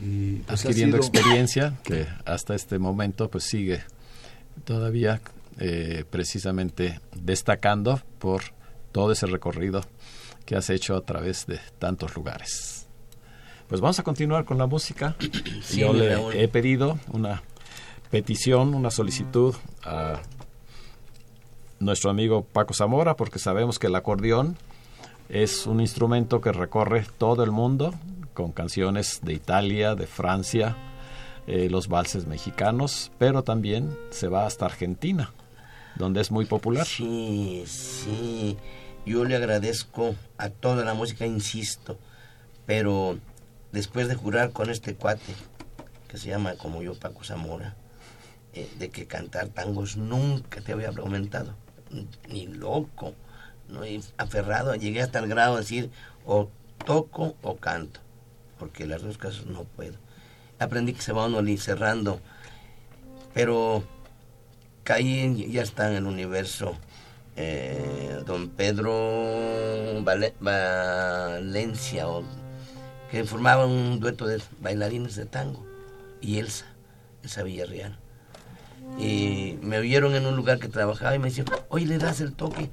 Y, 0.00 0.36
pues, 0.36 0.64
Adquiriendo 0.64 0.96
experiencia 0.96 1.78
que 1.84 2.06
hasta 2.24 2.54
este 2.54 2.78
momento 2.78 3.30
pues 3.30 3.44
sigue 3.44 3.82
todavía 4.64 5.20
eh, 5.58 6.04
precisamente 6.08 7.00
destacando 7.16 8.00
por 8.18 8.42
todo 8.92 9.12
ese 9.12 9.26
recorrido 9.26 9.82
que 10.44 10.56
has 10.56 10.70
hecho 10.70 10.96
a 10.96 11.02
través 11.02 11.46
de 11.46 11.60
tantos 11.78 12.14
lugares. 12.16 12.86
Pues 13.68 13.80
vamos 13.80 13.98
a 13.98 14.02
continuar 14.02 14.44
con 14.44 14.58
la 14.58 14.66
música. 14.66 15.14
Yo 15.74 15.92
le 15.92 16.42
he 16.42 16.48
pedido 16.48 16.98
una 17.12 17.42
petición, 18.10 18.74
una 18.74 18.90
solicitud 18.90 19.54
a 19.84 20.20
nuestro 21.80 22.10
amigo 22.10 22.44
Paco 22.44 22.74
Zamora, 22.74 23.14
porque 23.16 23.38
sabemos 23.38 23.78
que 23.78 23.88
el 23.88 23.94
acordeón 23.94 24.56
es 25.28 25.66
un 25.66 25.80
instrumento 25.80 26.40
que 26.40 26.52
recorre 26.52 27.06
todo 27.18 27.44
el 27.44 27.50
mundo 27.50 27.94
con 28.32 28.52
canciones 28.52 29.20
de 29.22 29.34
Italia, 29.34 29.94
de 29.94 30.06
Francia, 30.06 30.76
eh, 31.46 31.68
los 31.70 31.88
valses 31.88 32.26
mexicanos, 32.26 33.10
pero 33.18 33.42
también 33.42 33.96
se 34.10 34.28
va 34.28 34.46
hasta 34.46 34.66
Argentina, 34.66 35.32
donde 35.98 36.20
es 36.20 36.30
muy 36.30 36.44
popular. 36.44 36.86
Sí, 36.86 37.64
sí. 37.66 38.56
Yo 39.04 39.24
le 39.24 39.36
agradezco 39.36 40.14
a 40.36 40.50
toda 40.50 40.84
la 40.84 40.94
música, 40.94 41.26
insisto, 41.26 41.98
pero 42.66 43.18
después 43.72 44.08
de 44.08 44.14
jurar 44.14 44.52
con 44.52 44.70
este 44.70 44.94
cuate, 44.94 45.34
que 46.08 46.18
se 46.18 46.28
llama 46.28 46.54
como 46.54 46.82
yo 46.82 46.94
Paco 46.94 47.24
Zamora, 47.24 47.74
eh, 48.54 48.68
de 48.78 48.90
que 48.90 49.06
cantar 49.06 49.48
tangos 49.48 49.96
nunca 49.96 50.60
te 50.60 50.72
había 50.72 50.88
aumentado, 50.88 51.54
ni 52.28 52.46
loco, 52.46 53.14
no 53.68 53.80
aferrado, 54.16 54.74
llegué 54.74 55.02
hasta 55.02 55.18
el 55.18 55.28
grado 55.28 55.54
de 55.54 55.60
decir 55.60 55.90
o 56.26 56.50
toco 56.84 57.36
o 57.42 57.56
canto, 57.56 58.00
porque 58.58 58.86
las 58.86 59.02
dos 59.02 59.18
cosas 59.18 59.46
no 59.46 59.64
puedo. 59.64 59.96
Aprendí 60.58 60.92
que 60.92 61.02
se 61.02 61.12
va 61.12 61.26
uno 61.26 61.42
cerrando, 61.58 62.20
pero 63.32 63.84
caí, 64.84 65.50
ya 65.50 65.62
está 65.62 65.90
en 65.90 65.96
el 65.96 66.06
universo. 66.06 66.76
Eh, 67.36 68.22
don 68.26 68.48
Pedro 68.48 70.02
Valencia, 70.40 72.06
que 73.10 73.24
formaba 73.24 73.64
un 73.66 74.00
dueto 74.00 74.26
de 74.26 74.42
bailarines 74.60 75.14
de 75.14 75.24
tango, 75.26 75.64
y 76.20 76.38
Elsa, 76.38 76.66
Elsa 77.22 77.44
Villarreal. 77.44 77.96
Y 78.98 79.58
me 79.62 79.78
oyeron 79.78 80.14
en 80.16 80.26
un 80.26 80.34
lugar 80.34 80.58
que 80.58 80.68
trabajaba 80.68 81.14
y 81.14 81.18
me 81.18 81.28
decían, 81.28 81.46
oye, 81.68 81.86
le 81.86 81.98
das 81.98 82.20
el 82.20 82.34
toque 82.34 82.70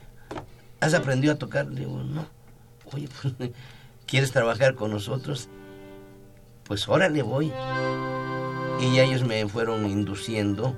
¿Has 0.80 0.94
aprendido 0.94 1.34
a 1.34 1.38
tocar? 1.38 1.68
Le 1.68 1.82
digo, 1.82 2.04
no. 2.04 2.28
Oye, 2.94 3.10
pues, 3.22 3.34
¿quieres 4.06 4.32
trabajar 4.32 4.76
con 4.76 4.92
nosotros? 4.92 5.50
Pues 6.64 6.88
órale 6.88 7.22
voy. 7.22 7.52
Y 8.80 8.96
ya 8.96 9.04
ellos 9.04 9.24
me 9.24 9.48
fueron 9.48 9.90
induciendo, 9.90 10.78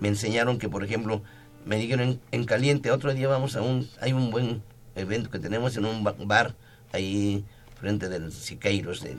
me 0.00 0.08
enseñaron 0.08 0.58
que, 0.58 0.68
por 0.68 0.84
ejemplo, 0.84 1.22
me 1.64 1.76
dijeron 1.76 2.20
en, 2.30 2.44
caliente, 2.44 2.90
otro 2.90 3.12
día 3.14 3.28
vamos 3.28 3.56
a 3.56 3.62
un, 3.62 3.88
hay 4.00 4.12
un 4.12 4.30
buen 4.30 4.62
evento 4.94 5.30
que 5.30 5.38
tenemos 5.38 5.76
en 5.76 5.84
un 5.84 6.04
bar 6.04 6.54
ahí 6.92 7.44
frente 7.78 8.08
del 8.08 8.32
Siqueiros, 8.32 9.02
del, 9.02 9.18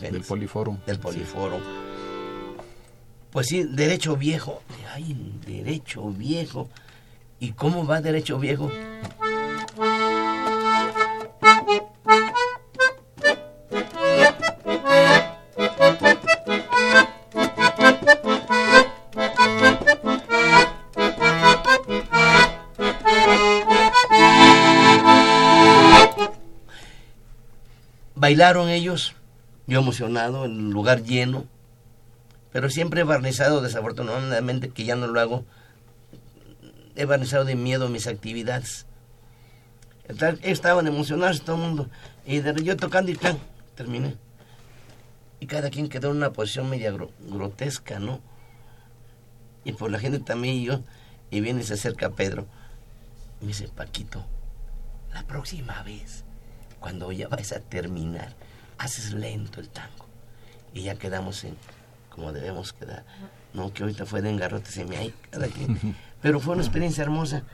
del 0.00 0.22
Poliforum. 0.22 0.78
Del 0.86 0.98
Poliforum. 0.98 1.60
Pues 3.30 3.46
sí, 3.46 3.64
derecho 3.64 4.16
viejo. 4.16 4.62
Ay, 4.92 5.16
derecho 5.46 6.10
viejo. 6.10 6.68
¿Y 7.38 7.52
cómo 7.52 7.86
va 7.86 8.00
derecho 8.00 8.38
viejo? 8.38 8.70
Bailaron 28.30 28.68
ellos, 28.68 29.16
yo 29.66 29.80
emocionado, 29.80 30.44
en 30.44 30.52
un 30.52 30.70
lugar 30.70 31.02
lleno, 31.02 31.46
pero 32.52 32.70
siempre 32.70 33.00
he 33.00 33.04
barnizado, 33.04 33.60
desafortunadamente, 33.60 34.68
que 34.68 34.84
ya 34.84 34.94
no 34.94 35.08
lo 35.08 35.18
hago, 35.18 35.44
he 36.94 37.06
barnizado 37.06 37.44
de 37.44 37.56
miedo 37.56 37.88
mis 37.88 38.06
actividades. 38.06 38.86
Estaban 40.42 40.86
emocionados 40.86 41.42
todo 41.42 41.56
el 41.56 41.62
mundo, 41.62 41.90
y 42.24 42.38
de, 42.38 42.54
yo 42.62 42.76
tocando 42.76 43.10
y 43.10 43.16
tan, 43.16 43.36
terminé. 43.74 44.14
Y 45.40 45.46
cada 45.46 45.68
quien 45.68 45.88
quedó 45.88 46.12
en 46.12 46.18
una 46.18 46.30
posición 46.30 46.70
media 46.70 46.94
grotesca, 47.18 47.98
¿no? 47.98 48.20
Y 49.64 49.72
por 49.72 49.90
la 49.90 49.98
gente 49.98 50.20
también 50.20 50.54
y 50.54 50.66
yo, 50.66 50.84
y 51.32 51.40
viene 51.40 51.62
y 51.62 51.64
se 51.64 51.74
acerca 51.74 52.10
Pedro. 52.10 52.46
Y 53.40 53.46
me 53.46 53.48
dice, 53.48 53.66
Paquito, 53.66 54.24
la 55.12 55.24
próxima 55.24 55.82
vez 55.82 56.24
cuando 56.80 57.12
ya 57.12 57.28
vais 57.28 57.52
a 57.52 57.60
terminar, 57.60 58.34
haces 58.78 59.12
lento 59.12 59.60
el 59.60 59.68
tango. 59.68 60.06
Y 60.72 60.82
ya 60.82 60.94
quedamos 60.96 61.44
en 61.44 61.56
como 62.10 62.32
debemos 62.32 62.72
quedar. 62.72 63.04
No, 63.54 63.72
que 63.72 63.82
ahorita 63.82 64.04
fue 64.04 64.20
de 64.20 64.30
engarrote, 64.30 64.70
se 64.70 64.84
me 64.84 64.96
hay 64.96 65.14
cada 65.30 65.46
quien. 65.48 65.96
Pero 66.22 66.40
fue 66.40 66.54
una 66.54 66.62
experiencia 66.62 67.02
hermosa. 67.02 67.44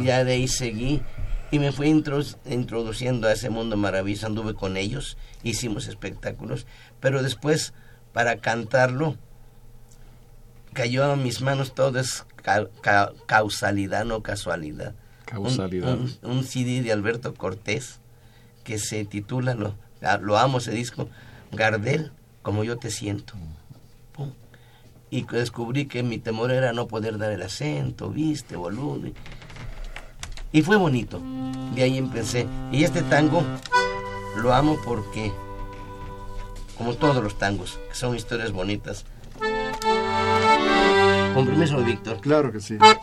Y 0.00 0.04
ya 0.04 0.24
de 0.24 0.32
ahí 0.32 0.48
seguí 0.48 1.02
y 1.50 1.58
me 1.58 1.72
fui 1.72 1.88
introduciendo 1.88 3.28
a 3.28 3.32
ese 3.32 3.48
mundo 3.48 3.76
maravilloso. 3.76 4.26
Anduve 4.26 4.54
con 4.54 4.76
ellos, 4.76 5.16
hicimos 5.42 5.86
espectáculos. 5.86 6.66
Pero 7.00 7.22
después, 7.22 7.72
para 8.12 8.38
cantarlo, 8.38 9.16
cayó 10.72 11.04
a 11.04 11.16
mis 11.16 11.40
manos 11.40 11.74
todo 11.74 11.98
es 12.00 12.26
causalidad, 13.26 14.04
no 14.04 14.22
casualidad. 14.22 14.94
Causalidad. 15.26 15.98
un 16.22 16.44
CD 16.44 16.82
de 16.82 16.90
Alberto 16.90 17.34
Cortés 17.34 18.00
que 18.68 18.78
se 18.78 19.06
titula, 19.06 19.54
lo, 19.54 19.74
lo 20.20 20.36
amo 20.36 20.58
ese 20.58 20.72
disco, 20.72 21.08
Gardel, 21.52 22.12
como 22.42 22.64
yo 22.64 22.76
te 22.76 22.90
siento. 22.90 23.32
Y 25.08 25.22
descubrí 25.22 25.86
que 25.86 26.02
mi 26.02 26.18
temor 26.18 26.50
era 26.50 26.74
no 26.74 26.86
poder 26.86 27.16
dar 27.16 27.32
el 27.32 27.40
acento, 27.40 28.10
viste, 28.10 28.56
boludo. 28.56 29.10
Y 30.52 30.60
fue 30.60 30.76
bonito. 30.76 31.22
De 31.74 31.82
ahí 31.82 31.96
empecé. 31.96 32.46
Y 32.70 32.84
este 32.84 33.00
tango 33.00 33.42
lo 34.36 34.52
amo 34.52 34.76
porque, 34.84 35.32
como 36.76 36.92
todos 36.92 37.24
los 37.24 37.38
tangos, 37.38 37.78
son 37.92 38.14
historias 38.14 38.52
bonitas. 38.52 39.06
Con 41.32 41.46
permiso, 41.46 41.78
Víctor. 41.78 42.20
Claro 42.20 42.52
que 42.52 42.60
sí. 42.60 42.76
Por 42.76 43.00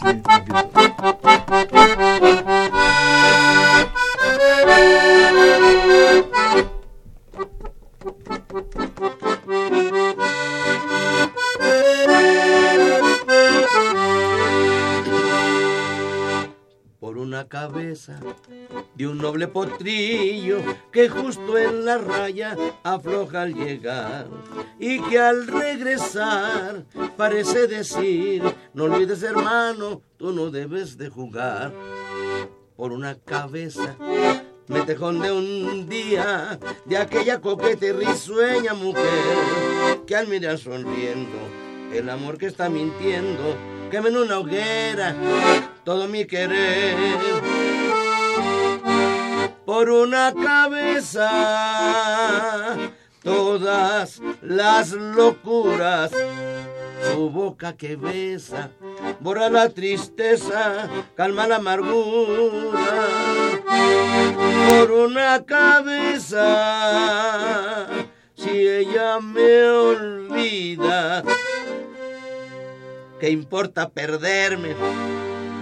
potrillo 19.48 20.60
que 20.92 21.10
justo 21.10 21.58
en 21.58 21.86
la 21.86 21.98
raya 21.98 22.56
afloja 22.84 23.44
al 23.44 23.54
llegar 23.54 24.28
y 24.80 25.02
que 25.02 25.20
al 25.20 25.48
regresar 25.48 26.86
parece 27.18 27.68
decir, 27.68 28.44
no 28.74 28.86
olvides 28.86 29.24
hermano, 29.24 30.02
tú 30.18 30.32
no 30.32 30.50
debes 30.50 30.98
de 30.98 31.10
jugar 31.10 31.74
por 32.76 32.92
una 32.92 33.16
cabeza 33.16 33.98
me 34.68 34.82
tejón 34.82 35.22
de 35.22 35.32
un 35.32 35.88
día 35.88 36.60
de 36.86 36.98
aquella 36.98 37.40
coqueta 37.40 37.86
risueña 37.94 38.74
mujer 38.74 40.02
que 40.08 40.16
al 40.16 40.28
mirar 40.28 40.58
sonriendo 40.58 41.38
el 41.94 42.10
amor 42.10 42.38
que 42.38 42.48
está 42.48 42.68
mintiendo 42.68 43.56
quema 43.92 44.10
en 44.10 44.18
una 44.18 44.40
hoguera 44.40 45.16
todo 45.84 46.08
mi 46.08 46.26
querer 46.26 47.06
por 49.66 49.90
una 49.90 50.34
cabeza 50.34 51.30
todas 53.24 54.22
las 54.42 54.92
locuras 54.92 56.12
su 57.14 57.30
boca 57.30 57.74
que 57.74 57.96
besa 57.96 58.70
borra 59.20 59.50
la 59.50 59.70
tristeza, 59.70 60.88
calma 61.16 61.48
la 61.48 61.56
amargura. 61.58 63.08
Por 64.70 64.92
una 64.92 65.44
cabeza, 65.46 66.44
si 68.36 68.68
ella 68.68 69.20
me 69.20 69.64
olvida, 69.64 71.24
¿qué 73.20 73.30
importa 73.30 73.90
perderme 73.90 74.76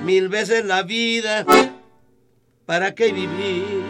mil 0.04 0.30
veces 0.30 0.66
la 0.66 0.84
vida? 0.84 1.46
¿Para 2.66 2.96
qué 2.96 3.12
vivir? 3.12 3.83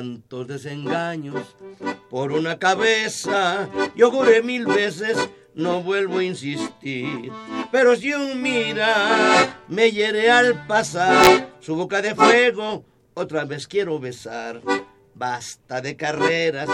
Cuántos 0.00 0.46
desengaños 0.46 1.56
por 2.08 2.32
una 2.32 2.58
cabeza. 2.58 3.68
Yo 3.94 4.10
juré 4.10 4.42
mil 4.42 4.66
veces, 4.66 5.16
no 5.54 5.82
vuelvo 5.82 6.18
a 6.18 6.24
insistir. 6.24 7.30
Pero 7.70 7.94
si 7.96 8.12
un 8.12 8.40
mira 8.40 9.62
me 9.68 9.90
hiere 9.90 10.30
al 10.30 10.66
pasar, 10.66 11.50
su 11.60 11.76
boca 11.76 12.00
de 12.02 12.14
fuego 12.14 12.84
otra 13.14 13.44
vez 13.44 13.66
quiero 13.68 13.98
besar. 13.98 14.60
Basta 15.14 15.80
de 15.80 15.96
carreras, 15.96 16.68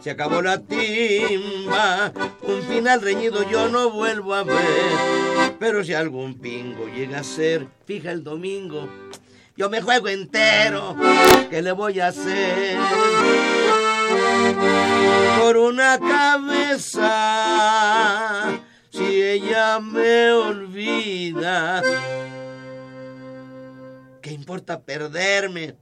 se 0.00 0.10
acabó 0.10 0.42
la 0.42 0.58
timba, 0.60 2.12
un 2.42 2.62
final 2.62 3.00
reñido 3.02 3.48
yo 3.48 3.68
no 3.68 3.90
vuelvo 3.90 4.34
a 4.34 4.42
ver. 4.44 5.56
Pero 5.58 5.84
si 5.84 5.94
algún 5.94 6.38
pingo 6.38 6.86
llega 6.88 7.20
a 7.20 7.24
ser, 7.24 7.66
fija 7.84 8.10
el 8.12 8.22
domingo, 8.24 8.88
yo 9.56 9.68
me 9.68 9.80
juego 9.82 10.08
entero, 10.08 10.96
¿qué 11.50 11.62
le 11.62 11.72
voy 11.72 12.00
a 12.00 12.08
hacer? 12.08 12.78
Por 15.40 15.56
una 15.56 15.98
cabeza, 15.98 17.10
si 18.90 19.22
ella 19.22 19.80
me 19.80 20.30
olvida, 20.32 21.82
¿qué 24.22 24.30
importa 24.30 24.80
perderme? 24.80 25.74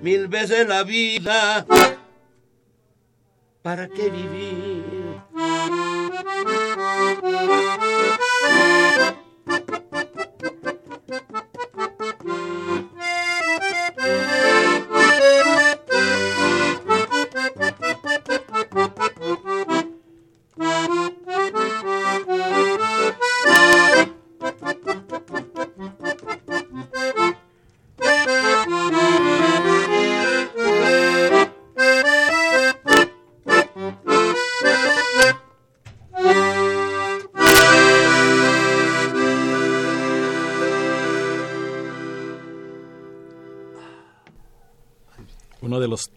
Mil 0.00 0.28
veces 0.28 0.66
la 0.66 0.82
vida 0.82 1.66
¿Para 3.62 3.88
qué 3.88 4.10
vivir? 4.10 5.22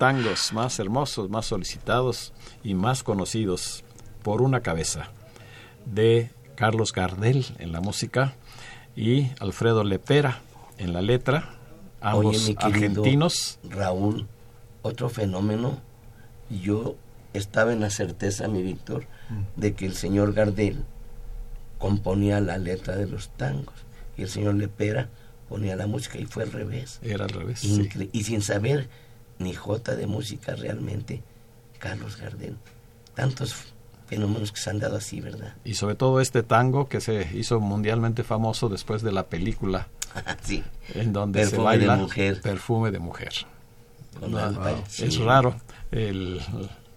Tangos 0.06 0.53
más 0.53 0.78
hermosos, 0.78 1.32
más 1.32 1.47
solicitados 1.47 2.32
y 2.64 2.76
más 2.76 3.01
conocidos 3.01 3.84
por 4.22 4.43
una 4.43 4.60
cabeza 4.60 5.10
de 5.88 6.30
Carlos 6.53 6.93
Gardel 6.93 7.43
en 7.58 7.72
la 7.72 7.82
música 7.82 8.36
y 8.95 9.32
Alfredo 9.39 9.84
Lepera 9.84 10.41
en 10.78 10.93
la 10.93 11.01
letra, 11.01 11.56
ambos 12.01 12.51
argentinos. 12.58 13.58
Raúl, 13.68 14.28
otro 14.84 15.10
fenómeno, 15.10 15.82
yo 16.51 16.95
estaba 17.34 17.74
en 17.74 17.80
la 17.80 17.89
certeza, 17.89 18.47
mi 18.47 18.62
Víctor, 18.62 19.08
mm. 19.30 19.60
de 19.60 19.74
que 19.74 19.88
el 19.88 19.95
señor 19.95 20.34
Gardel 20.34 20.86
componía 21.80 22.39
la 22.41 22.60
letra 22.60 22.95
de 22.95 23.08
los 23.08 23.30
tangos 23.30 23.74
y 24.18 24.22
el 24.22 24.30
señor 24.30 24.53
Lepera 24.53 25.10
ponía 25.49 25.76
la 25.76 25.88
música 25.88 26.20
y 26.20 26.26
fue 26.26 26.43
al 26.43 26.51
revés. 26.51 26.99
Era 27.01 27.24
al 27.26 27.32
revés. 27.32 27.64
Y 27.64 28.24
sin 28.24 28.43
saber 28.43 28.88
ni 29.39 29.53
jota 29.53 29.95
de 29.95 30.07
música 30.07 30.55
realmente, 30.55 31.21
Carlos 31.79 32.17
Gardel. 32.17 32.57
Tantos 33.13 33.55
fenómenos 34.07 34.51
que 34.51 34.59
se 34.59 34.69
han 34.69 34.79
dado 34.79 34.97
así, 34.97 35.19
¿verdad? 35.21 35.55
Y 35.63 35.75
sobre 35.75 35.95
todo 35.95 36.21
este 36.21 36.43
tango 36.43 36.88
que 36.88 37.01
se 37.01 37.29
hizo 37.33 37.59
mundialmente 37.59 38.23
famoso 38.23 38.69
después 38.69 39.01
de 39.01 39.11
la 39.11 39.27
película. 39.27 39.88
sí. 40.43 40.63
En 40.93 41.13
donde 41.13 41.45
se 41.45 41.57
baila 41.57 41.95
de 41.95 42.01
mujer. 42.01 42.41
Perfume 42.41 42.91
de 42.91 42.99
mujer. 42.99 43.33
Es 44.97 45.17
raro 45.19 45.55
el, 45.91 46.41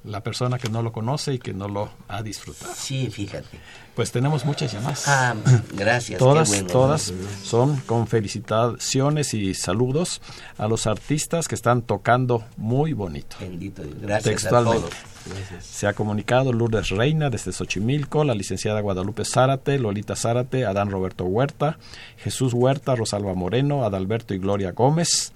la 0.05 0.23
persona 0.23 0.59
que 0.59 0.69
no 0.69 0.83
lo 0.83 0.93
conoce 0.93 1.35
y 1.35 1.39
que 1.39 1.53
no 1.53 1.69
lo 1.69 1.91
ha 2.09 2.23
disfrutado. 2.23 2.73
Sí, 2.75 3.11
fíjate. 3.11 3.59
Pues 3.95 4.13
tenemos 4.13 4.45
muchas 4.45 4.73
llamadas. 4.73 5.09
Ah, 5.09 5.35
gracias. 5.75 6.19
todas, 6.19 6.65
todas 6.67 7.13
son 7.43 7.79
con 7.79 8.07
felicitaciones 8.07 9.35
y 9.35 9.55
saludos 9.55 10.21
a 10.57 10.69
los 10.69 10.87
artistas 10.87 11.49
que 11.49 11.55
están 11.55 11.83
tocando 11.83 12.45
muy 12.57 12.93
bonito. 12.93 13.37
Bendito, 13.41 13.83
gracias 14.01 14.43
textualmente. 14.43 14.87
A 14.87 14.91
todos. 14.91 15.19
Se 15.61 15.87
ha 15.87 15.93
comunicado 15.93 16.53
Lourdes 16.53 16.91
Reina 16.91 17.29
desde 17.29 17.53
Xochimilco, 17.53 18.25
la 18.25 18.35
licenciada 18.35 18.81
Guadalupe 18.81 19.25
Zárate, 19.25 19.79
Lolita 19.79 20.17
Zárate, 20.17 20.65
Adán 20.65 20.91
Roberto 20.91 21.25
Huerta, 21.25 21.79
Jesús 22.17 22.55
Huerta, 22.55 22.95
Rosalba 22.95 23.35
Moreno, 23.35 23.85
Adalberto 23.85 24.33
y 24.33 24.39
Gloria 24.39 24.73
Gómez, 24.73 25.33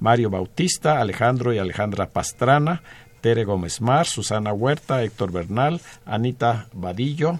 Mario 0.00 0.30
Bautista, 0.30 1.00
Alejandro 1.00 1.52
y 1.52 1.58
Alejandra 1.58 2.08
Pastrana, 2.08 2.82
Tere 3.22 3.44
Gómez 3.44 3.80
Mar, 3.80 4.06
Susana 4.06 4.52
Huerta, 4.52 5.02
Héctor 5.04 5.30
Bernal, 5.30 5.80
Anita 6.04 6.66
Vadillo, 6.72 7.38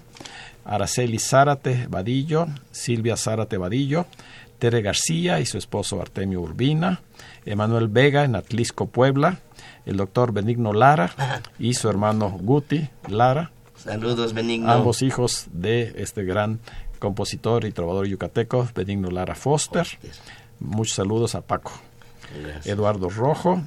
Araceli 0.64 1.18
Zárate 1.18 1.88
Vadillo, 1.88 2.46
Silvia 2.70 3.16
Zárate 3.16 3.58
Vadillo, 3.58 4.06
Tere 4.60 4.80
García 4.80 5.40
y 5.40 5.44
su 5.44 5.58
esposo 5.58 6.00
Artemio 6.00 6.40
Urbina, 6.40 7.02
Emanuel 7.44 7.88
Vega 7.88 8.22
en 8.22 8.36
Atlisco, 8.36 8.86
Puebla, 8.86 9.40
el 9.84 9.96
doctor 9.96 10.32
Benigno 10.32 10.72
Lara 10.72 11.42
y 11.58 11.74
su 11.74 11.88
hermano 11.88 12.30
Guti 12.30 12.88
Lara. 13.08 13.50
Saludos, 13.74 14.34
Benigno. 14.34 14.70
Ambos 14.70 15.02
hijos 15.02 15.48
de 15.52 15.94
este 15.96 16.22
gran 16.22 16.60
compositor 17.00 17.64
y 17.64 17.72
trovador 17.72 18.06
yucateco, 18.06 18.68
Benigno 18.72 19.10
Lara 19.10 19.34
Foster. 19.34 19.88
Muchos 20.60 20.94
saludos 20.94 21.34
a 21.34 21.40
Paco. 21.40 21.72
Eduardo 22.64 23.10
Rojo, 23.10 23.62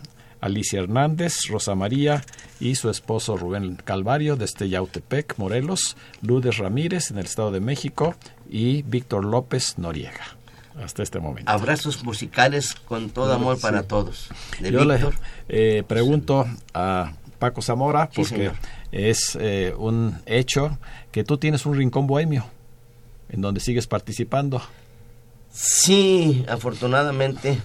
Alicia 0.45 0.79
Hernández, 0.79 1.47
Rosa 1.49 1.73
María 1.73 2.23
y 2.59 2.75
su 2.75 2.91
esposo 2.91 3.35
Rubén 3.35 3.77
Calvario 3.83 4.35
desde 4.35 4.69
Yautepec, 4.69 5.39
Morelos, 5.39 5.97
Ludes 6.21 6.59
Ramírez 6.59 7.09
en 7.09 7.17
el 7.17 7.25
Estado 7.25 7.51
de 7.51 7.61
México 7.61 8.13
y 8.47 8.83
Víctor 8.83 9.25
López 9.25 9.79
Noriega. 9.79 10.37
Hasta 10.79 11.01
este 11.01 11.19
momento. 11.19 11.49
Abrazos 11.49 12.03
musicales 12.03 12.75
con 12.75 13.09
todo 13.09 13.33
amor 13.33 13.59
para 13.59 13.83
todos. 13.83 14.29
Yo 14.61 14.85
le 14.85 14.99
eh, 15.49 15.83
pregunto 15.87 16.45
a 16.75 17.13
Paco 17.39 17.63
Zamora, 17.63 18.11
porque 18.13 18.51
es 18.91 19.35
eh, 19.41 19.73
un 19.75 20.21
hecho 20.27 20.77
que 21.11 21.23
tú 21.23 21.39
tienes 21.39 21.65
un 21.65 21.75
rincón 21.75 22.05
bohemio 22.05 22.45
en 23.29 23.41
donde 23.41 23.61
sigues 23.61 23.87
participando. 23.87 24.61
Sí, 25.49 26.45
afortunadamente 26.47 27.57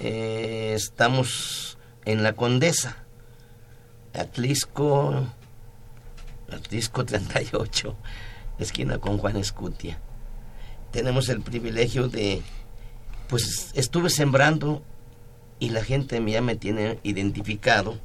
eh, 0.00 0.72
estamos 0.74 1.78
en 2.04 2.22
la 2.22 2.32
Condesa, 2.32 2.96
Atlisco, 4.14 5.26
Atlisco 6.50 7.04
38, 7.06 7.96
esquina 8.58 8.98
con 8.98 9.18
Juan 9.18 9.36
Escutia. 9.36 10.00
Tenemos 10.90 11.28
el 11.28 11.42
privilegio 11.42 12.08
de, 12.08 12.42
pues 13.28 13.70
estuve 13.74 14.10
sembrando 14.10 14.82
y 15.60 15.68
la 15.68 15.84
gente 15.84 16.20
ya 16.26 16.40
me 16.40 16.56
tiene 16.56 16.98
identificado. 17.02 17.98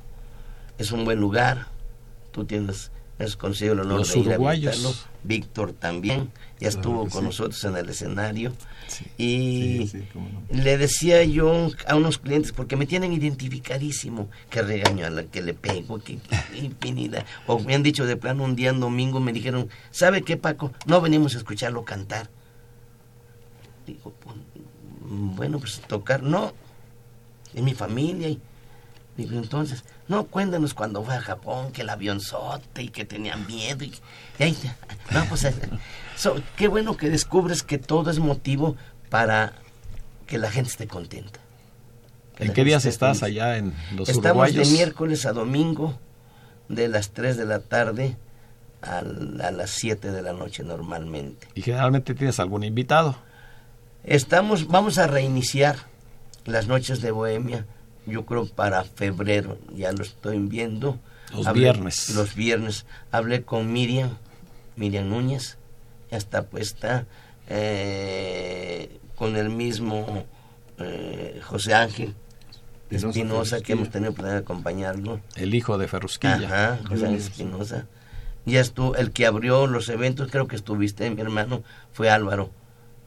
Es 0.77 0.91
un 0.91 1.05
buen 1.05 1.19
lugar. 1.19 1.67
Tú 2.31 2.45
tienes, 2.45 2.91
es 3.17 3.37
conseguido 3.37 3.73
el 3.73 3.79
honor 3.81 4.05
de 4.05 4.19
ir 4.19 4.33
a 4.33 4.37
Víctor 5.23 5.73
también, 5.73 6.31
ya 6.59 6.69
estuvo 6.69 7.07
con 7.09 7.23
nosotros 7.23 7.63
en 7.63 7.77
el 7.77 7.89
escenario. 7.89 8.53
Y 9.17 9.89
le 10.51 10.77
decía 10.77 11.23
yo 11.23 11.69
a 11.87 11.95
unos 11.95 12.19
clientes, 12.19 12.51
porque 12.51 12.75
me 12.75 12.85
tienen 12.85 13.13
identificadísimo, 13.13 14.29
que 14.49 14.61
regaño 14.61 15.05
a 15.05 15.09
la 15.09 15.23
que 15.23 15.41
le 15.41 15.53
pego, 15.53 15.99
que, 15.99 16.19
infinidad. 16.55 17.25
O 17.47 17.59
me 17.59 17.73
han 17.73 17.83
dicho 17.83 18.05
de 18.05 18.17
plano 18.17 18.43
un 18.43 18.55
día 18.55 18.69
en 18.69 18.79
domingo, 18.79 19.19
me 19.19 19.33
dijeron, 19.33 19.69
¿sabe 19.91 20.21
qué, 20.21 20.37
Paco? 20.37 20.71
No 20.85 21.01
venimos 21.01 21.33
a 21.35 21.37
escucharlo 21.39 21.83
cantar. 21.83 22.29
Digo, 23.87 24.13
pues, 24.19 24.35
bueno, 25.01 25.59
pues 25.59 25.81
tocar, 25.87 26.21
no, 26.21 26.53
es 27.53 27.63
mi 27.63 27.73
familia. 27.73 28.29
Y, 28.29 28.39
digo, 29.17 29.37
entonces, 29.37 29.83
no, 30.07 30.25
cuéntanos 30.25 30.73
cuando 30.73 31.03
fue 31.03 31.15
a 31.15 31.21
Japón, 31.21 31.71
que 31.71 31.81
el 31.81 31.89
avión 31.89 32.19
sote 32.21 32.83
y 32.83 32.89
que 32.89 33.05
tenían 33.05 33.47
miedo. 33.47 33.83
Y, 33.83 33.93
y 34.39 34.57
no, 35.11 35.25
pues 35.25 35.47
qué 36.55 36.67
bueno 36.67 36.95
que 36.97 37.09
descubres 37.09 37.63
que 37.63 37.77
todo 37.77 38.11
es 38.11 38.19
motivo 38.19 38.75
para 39.09 39.53
que 40.27 40.37
la 40.37 40.51
gente 40.51 40.69
esté 40.69 40.87
contenta. 40.87 41.39
¿En 42.37 42.53
qué 42.53 42.63
días 42.63 42.85
estás 42.85 43.23
allá 43.23 43.57
en 43.57 43.73
los 43.95 44.09
Estamos 44.09 44.53
de 44.53 44.65
miércoles 44.65 45.25
a 45.25 45.31
domingo, 45.31 45.97
de 46.67 46.87
las 46.87 47.11
3 47.11 47.37
de 47.37 47.45
la 47.45 47.59
tarde 47.59 48.17
a, 48.81 48.99
a 48.99 49.51
las 49.51 49.69
7 49.71 50.11
de 50.11 50.21
la 50.21 50.33
noche 50.33 50.63
normalmente. 50.63 51.47
¿Y 51.55 51.61
generalmente 51.61 52.13
tienes 52.13 52.39
algún 52.39 52.63
invitado? 52.63 53.15
Estamos, 54.03 54.67
vamos 54.67 54.97
a 54.97 55.07
reiniciar 55.07 55.77
las 56.45 56.67
noches 56.67 57.01
de 57.01 57.11
Bohemia, 57.11 57.65
yo 58.05 58.25
creo 58.25 58.47
para 58.47 58.83
febrero, 58.83 59.57
ya 59.73 59.91
lo 59.91 60.03
estoy 60.03 60.39
viendo. 60.39 60.99
Los 61.33 61.51
viernes. 61.53 62.09
Los 62.15 62.35
viernes. 62.35 62.85
Hablé 63.11 63.43
con 63.43 63.71
Miriam, 63.71 64.17
Miriam 64.75 65.09
Núñez, 65.09 65.57
ya 66.11 66.17
está 66.17 66.43
puesta 66.43 67.05
eh, 67.47 68.99
con 69.15 69.35
el 69.35 69.49
mismo 69.49 70.25
eh, 70.77 71.39
José 71.43 71.73
Ángel 71.73 72.13
Espinosa, 72.89 73.61
que 73.61 73.73
hemos 73.73 73.89
tenido 73.89 74.13
de 74.13 74.37
acompañarlo. 74.37 75.19
El 75.35 75.55
hijo 75.55 75.77
de 75.77 75.87
Ferrusquilla. 75.87 76.45
Ajá, 76.45 76.79
José 76.87 77.05
Ángel 77.05 77.19
Espinosa. 77.19 77.87
Ya 78.45 78.61
estuvo, 78.61 78.95
el 78.95 79.11
que 79.11 79.25
abrió 79.25 79.65
los 79.65 79.89
eventos, 79.89 80.29
creo 80.29 80.47
que 80.47 80.55
estuviste, 80.55 81.09
mi 81.09 81.21
hermano, 81.21 81.63
fue 81.93 82.09
Álvaro. 82.09 82.51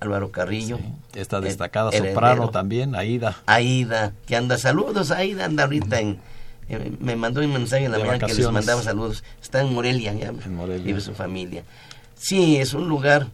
Álvaro 0.01 0.31
Carrillo. 0.31 0.79
esta 1.15 1.41
destacada 1.41 1.93
soprano 1.93 2.51
también, 2.51 2.95
Aida. 2.95 3.37
Aida, 3.47 4.13
que 4.27 4.37
anda, 4.37 4.59
saludos, 4.59 5.11
Aida 5.11 5.45
anda 5.45 5.65
ahorita 5.65 6.01
en, 6.01 6.21
me 7.01 7.17
mandó 7.17 7.41
un 7.41 7.53
mensaje 7.53 7.87
en 7.87 7.93
la 7.93 7.99
mañana 7.99 8.27
que 8.27 8.35
les 8.35 8.51
mandaba 8.51 8.83
saludos. 8.83 9.25
Está 9.43 9.61
en 9.61 9.73
Morelia, 9.73 10.13
ya 10.13 10.29
en 10.29 10.55
Morelia. 10.55 10.85
vive 10.85 11.01
su 11.01 11.15
familia. 11.15 11.65
Sí, 12.15 12.57
es 12.57 12.75
un 12.75 12.89
lugar 12.89 13.29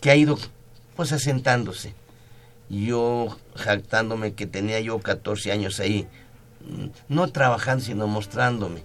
que 0.00 0.10
ha 0.10 0.16
ido 0.16 0.38
pues 0.94 1.12
asentándose. 1.12 1.94
Yo 2.68 3.36
jactándome 3.56 4.34
que 4.34 4.46
tenía 4.46 4.78
yo 4.80 5.00
14 5.00 5.50
años 5.50 5.80
ahí, 5.80 6.06
mm, 6.60 6.86
no 7.08 7.28
trabajando, 7.28 7.84
sino 7.84 8.06
mostrándome. 8.06 8.82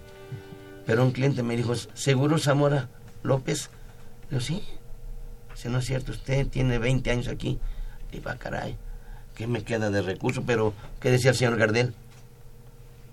Pero 0.88 1.04
un 1.04 1.12
cliente 1.12 1.44
me 1.44 1.56
dijo, 1.56 1.74
¿seguro 1.94 2.40
Zamora 2.40 2.90
López? 3.22 3.70
Yo 4.32 4.40
sí. 4.40 4.64
Si 5.56 5.70
no 5.70 5.80
es 5.80 5.86
cierto, 5.86 6.12
usted 6.12 6.48
tiene 6.48 6.78
20 6.78 7.10
años 7.12 7.28
aquí. 7.28 7.60
Y 8.12 8.20
va, 8.20 8.36
caray, 8.36 8.78
¿qué 9.36 9.48
me 9.48 9.64
queda 9.64 9.90
de 9.90 10.02
recurso? 10.02 10.44
Pero, 10.46 10.74
¿qué 11.00 11.12
decía 11.12 11.32
el 11.32 11.38
señor 11.38 11.58
Gardel? 11.58 11.94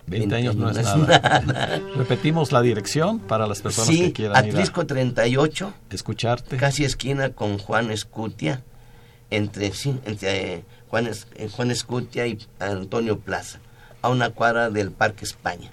20 0.07 0.35
años 0.35 0.57
no 0.57 0.71
es 0.71 0.77
nada. 0.83 1.81
Repetimos 1.97 2.53
la 2.53 2.61
dirección 2.61 3.21
para 3.21 3.47
las 3.47 3.63
personas 3.63 3.91
que 3.91 4.13
quieran 4.13 4.37
Atlisco 4.37 4.85
38. 4.85 5.73
Escucharte. 5.91 6.57
Casi 6.57 6.85
esquina 6.85 7.31
con 7.31 7.59
Juan 7.59 7.91
Escutia. 7.91 8.63
Entre, 9.31 9.73
sí, 9.73 9.99
entre 10.05 10.55
eh, 10.55 10.65
Juan, 10.89 11.09
eh, 11.37 11.49
Juan 11.49 11.71
Escutia 11.71 12.27
y 12.27 12.39
Antonio 12.59 13.19
Plaza. 13.21 13.61
A 14.03 14.09
una 14.09 14.31
cuadra 14.31 14.69
del 14.69 14.91
Parque 14.91 15.25
España. 15.25 15.71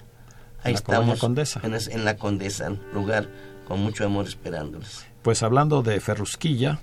Ahí 0.62 0.74
estamos. 0.74 1.18
Condesa. 1.18 1.60
En, 1.62 1.74
en 1.74 2.04
la 2.04 2.16
Condesa, 2.16 2.70
lugar 2.94 3.28
con 3.66 3.80
mucho 3.80 4.06
amor 4.06 4.26
esperándoles. 4.26 5.09
Pues 5.22 5.42
hablando 5.42 5.82
de 5.82 6.00
Ferrusquilla, 6.00 6.78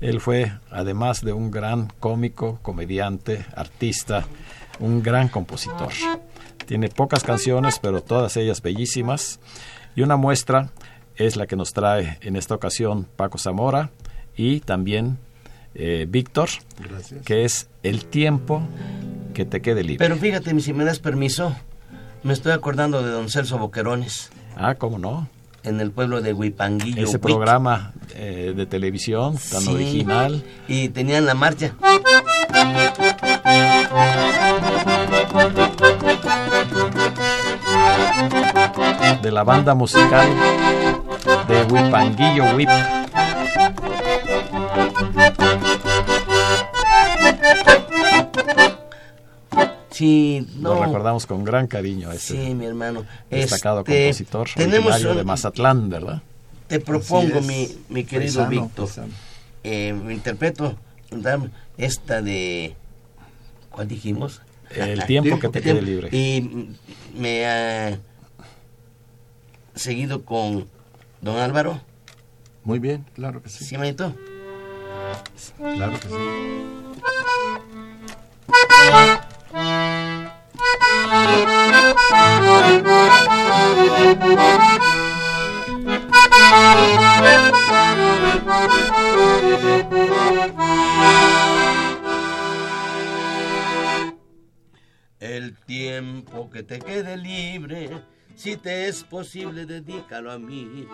él 0.00 0.20
fue, 0.20 0.52
además 0.70 1.22
de 1.22 1.32
un 1.32 1.50
gran 1.50 1.88
cómico, 2.00 2.58
comediante, 2.62 3.44
artista, 3.54 4.24
un 4.80 5.02
gran 5.02 5.28
compositor. 5.28 5.92
Tiene 6.66 6.88
pocas 6.88 7.22
canciones, 7.22 7.78
pero 7.78 8.02
todas 8.02 8.36
ellas 8.36 8.62
bellísimas. 8.62 9.40
Y 9.96 10.02
una 10.02 10.16
muestra 10.16 10.70
es 11.16 11.36
la 11.36 11.46
que 11.46 11.56
nos 11.56 11.72
trae 11.72 12.18
en 12.22 12.36
esta 12.36 12.54
ocasión 12.54 13.06
Paco 13.16 13.38
Zamora 13.38 13.90
y 14.36 14.60
también 14.60 15.18
eh, 15.74 16.06
Víctor, 16.08 16.48
que 17.24 17.44
es 17.44 17.68
El 17.82 18.06
tiempo 18.06 18.62
que 19.34 19.44
te 19.44 19.60
quede 19.60 19.82
libre. 19.82 19.98
Pero 20.06 20.16
fíjate, 20.16 20.58
si 20.60 20.72
me 20.72 20.84
das 20.84 20.98
permiso, 20.98 21.54
me 22.22 22.32
estoy 22.32 22.52
acordando 22.52 23.02
de 23.02 23.10
don 23.10 23.28
Celso 23.28 23.58
Boquerones. 23.58 24.30
Ah, 24.56 24.74
¿cómo 24.74 24.98
no? 24.98 25.28
En 25.64 25.80
el 25.80 25.90
pueblo 25.90 26.20
de 26.20 26.32
Huipanguillo. 26.32 27.02
Ese 27.02 27.18
programa 27.18 27.92
eh, 28.14 28.52
de 28.54 28.66
televisión 28.66 29.36
tan 29.50 29.66
original. 29.68 30.44
Y 30.68 30.90
tenían 30.90 31.26
la 31.26 31.34
marcha 31.34 31.74
de 39.22 39.32
la 39.32 39.42
banda 39.42 39.74
musical 39.74 40.28
de 41.48 41.64
Whipanguillo 41.64 42.54
Whip. 42.54 42.68
Sí, 49.94 50.44
no. 50.56 50.74
Lo 50.74 50.84
recordamos 50.84 51.24
con 51.24 51.44
gran 51.44 51.68
cariño 51.68 52.10
a 52.10 52.16
este 52.16 52.34
sí, 52.34 52.54
mi 52.54 52.66
hermano. 52.66 53.06
destacado 53.30 53.80
este, 53.80 54.06
compositor 54.06 54.48
tenemos 54.56 55.00
de 55.00 55.22
Mazatlán, 55.22 55.88
¿verdad? 55.88 56.20
Te 56.66 56.80
propongo, 56.80 57.40
mi, 57.42 57.68
mi 57.90 58.02
querido 58.02 58.44
Víctor, 58.48 58.88
eh, 59.62 59.92
me 59.92 60.12
interpreto 60.12 60.76
esta 61.78 62.22
de... 62.22 62.74
¿Cuál 63.70 63.86
dijimos? 63.86 64.42
El 64.70 65.04
tiempo 65.06 65.38
que 65.38 65.48
te 65.48 65.60
quede 65.62 65.80
libre. 65.80 66.08
Y 66.10 66.70
me 67.16 67.46
ha 67.46 67.98
seguido 69.76 70.24
con 70.24 70.66
don 71.20 71.38
Álvaro. 71.38 71.80
Muy 72.64 72.80
bien, 72.80 73.04
claro 73.14 73.42
que 73.42 73.48
sí. 73.48 73.64
¿Sí, 73.64 73.78
manito? 73.78 74.12
Claro 75.56 76.00
que 76.00 76.08
sí. 76.08 76.14
El 95.20 95.56
tiempo 95.66 96.50
que 96.50 96.62
te 96.62 96.78
quede 96.78 97.16
libre, 97.16 97.90
si 98.36 98.56
te 98.56 98.88
es 98.88 99.04
posible, 99.04 99.66
dedícalo 99.66 100.30
a 100.30 100.38
mí. 100.38 100.86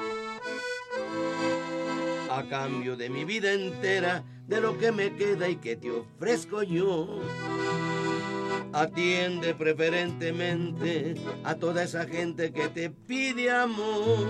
A 2.31 2.45
cambio 2.49 2.97
de 2.97 3.11
mi 3.11 3.25
vida 3.25 3.53
entera, 3.53 4.25
de 4.47 4.61
lo 4.61 4.79
que 4.79 4.93
me 4.93 5.15
queda 5.17 5.49
y 5.49 5.57
que 5.57 5.77
te 5.77 5.91
ofrezco 5.91 6.63
yo. 6.63 7.21
Atiende 8.73 9.55
preferentemente 9.55 11.17
a 11.45 11.57
toda 11.57 11.83
esa 11.83 12.07
gente 12.07 12.53
que 12.53 12.69
te 12.69 12.91
pide 12.91 13.51
amor. 13.51 14.27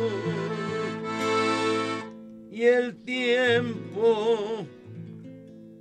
Y 2.50 2.62
el 2.64 2.96
tiempo 3.02 4.66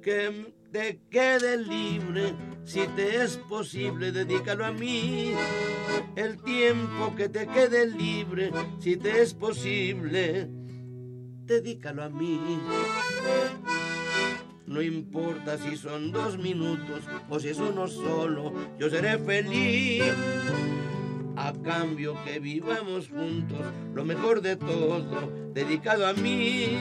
que 0.01 0.53
te 0.72 0.99
quede 1.10 1.57
libre, 1.57 2.34
si 2.66 2.86
te 2.88 3.24
es 3.24 3.38
posible, 3.38 4.12
dedícalo 4.12 4.66
a 4.66 4.72
mí. 4.72 5.34
El 6.16 6.41
tiempo 6.43 7.16
que 7.16 7.30
te 7.30 7.47
quede 7.47 7.88
libre, 7.88 8.51
si 8.80 8.97
te 8.97 9.22
es 9.22 9.34
posible, 9.34 10.47
dedícalo 11.45 12.03
a 12.03 12.10
mí. 12.10 12.60
No 14.70 14.84
importa 14.84 15.57
si 15.57 15.76
son 15.76 16.11
dos 16.11 16.38
minutos 16.38 17.01
o 17.28 17.39
si 17.39 17.49
es 17.49 17.57
uno 17.57 17.88
solo, 17.88 18.53
yo 18.78 18.88
seré 18.88 19.17
feliz. 19.17 20.03
A 21.36 21.53
cambio 21.53 22.15
que 22.24 22.39
vivamos 22.39 23.09
juntos, 23.09 23.59
lo 23.95 24.05
mejor 24.05 24.41
de 24.41 24.57
todo, 24.57 25.32
dedicado 25.55 26.05
a 26.05 26.13
mí 26.13 26.78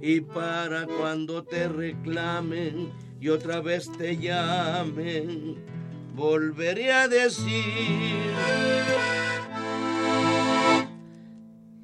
y 0.00 0.20
para 0.22 0.86
cuando 0.86 1.44
te 1.44 1.68
reclamen 1.68 2.90
y 3.20 3.28
otra 3.28 3.60
vez 3.60 3.88
te 3.96 4.16
llamen, 4.16 5.64
volveré 6.14 6.90
a 6.90 7.06
decir 7.06 7.54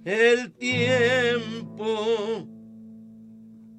el 0.05 0.51
tiempo 0.55 1.69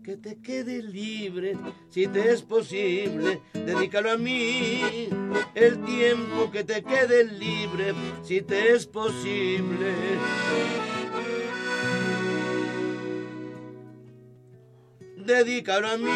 que 0.03 0.17
te 0.17 0.37
quede 0.37 0.81
libre, 0.81 1.57
si 1.89 2.07
te 2.07 2.31
es 2.31 2.41
posible, 2.41 3.41
dedícalo 3.53 4.11
a 4.11 4.17
mí. 4.17 5.09
El 5.55 5.83
tiempo 5.85 6.51
que 6.51 6.63
te 6.63 6.83
quede 6.83 7.23
libre, 7.23 7.93
si 8.23 8.41
te 8.41 8.73
es 8.73 8.85
posible 8.85 9.95
dedícalo 15.29 15.87
a 15.89 15.97
mí. 15.97 16.09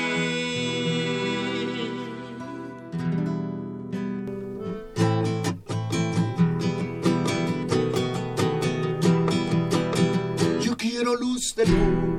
Yo 10.62 10.76
quiero 10.78 11.16
luz 11.16 11.54
de 11.56 11.66
luz 11.68 12.13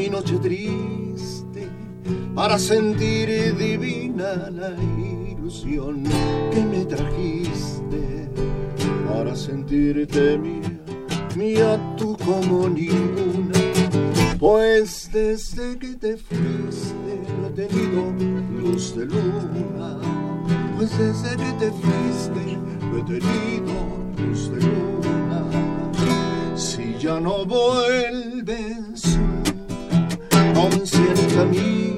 mi 0.00 0.08
noche 0.08 0.38
triste, 0.38 1.68
para 2.34 2.58
sentir 2.58 3.54
divina 3.54 4.48
la 4.50 4.70
ilusión 5.30 6.04
que 6.50 6.64
me 6.64 6.86
trajiste, 6.86 8.30
para 9.06 9.36
sentirte 9.36 10.38
mía, 10.38 10.80
mía 11.36 11.96
tú 11.98 12.16
como 12.24 12.66
ninguna 12.70 13.60
pues 14.38 15.10
desde 15.12 15.78
que 15.78 15.94
te 15.96 16.16
fuiste 16.16 17.12
no 17.38 17.48
he 17.48 17.50
tenido 17.50 18.10
luz 18.58 18.96
de 18.96 19.04
luna. 19.04 20.00
Pues 20.78 20.96
desde 20.96 21.36
que 21.36 21.52
te 21.60 21.70
fuiste 21.70 22.42
no 22.90 22.96
he 22.96 23.02
tenido 23.02 23.74
luz 24.16 24.50
de 24.50 24.60
luna. 24.62 26.56
Si 26.56 26.96
ya 26.98 27.20
no 27.20 27.44
vuelves 27.44 28.89
orienta 30.60 31.40
a 31.40 31.44
mí, 31.44 31.96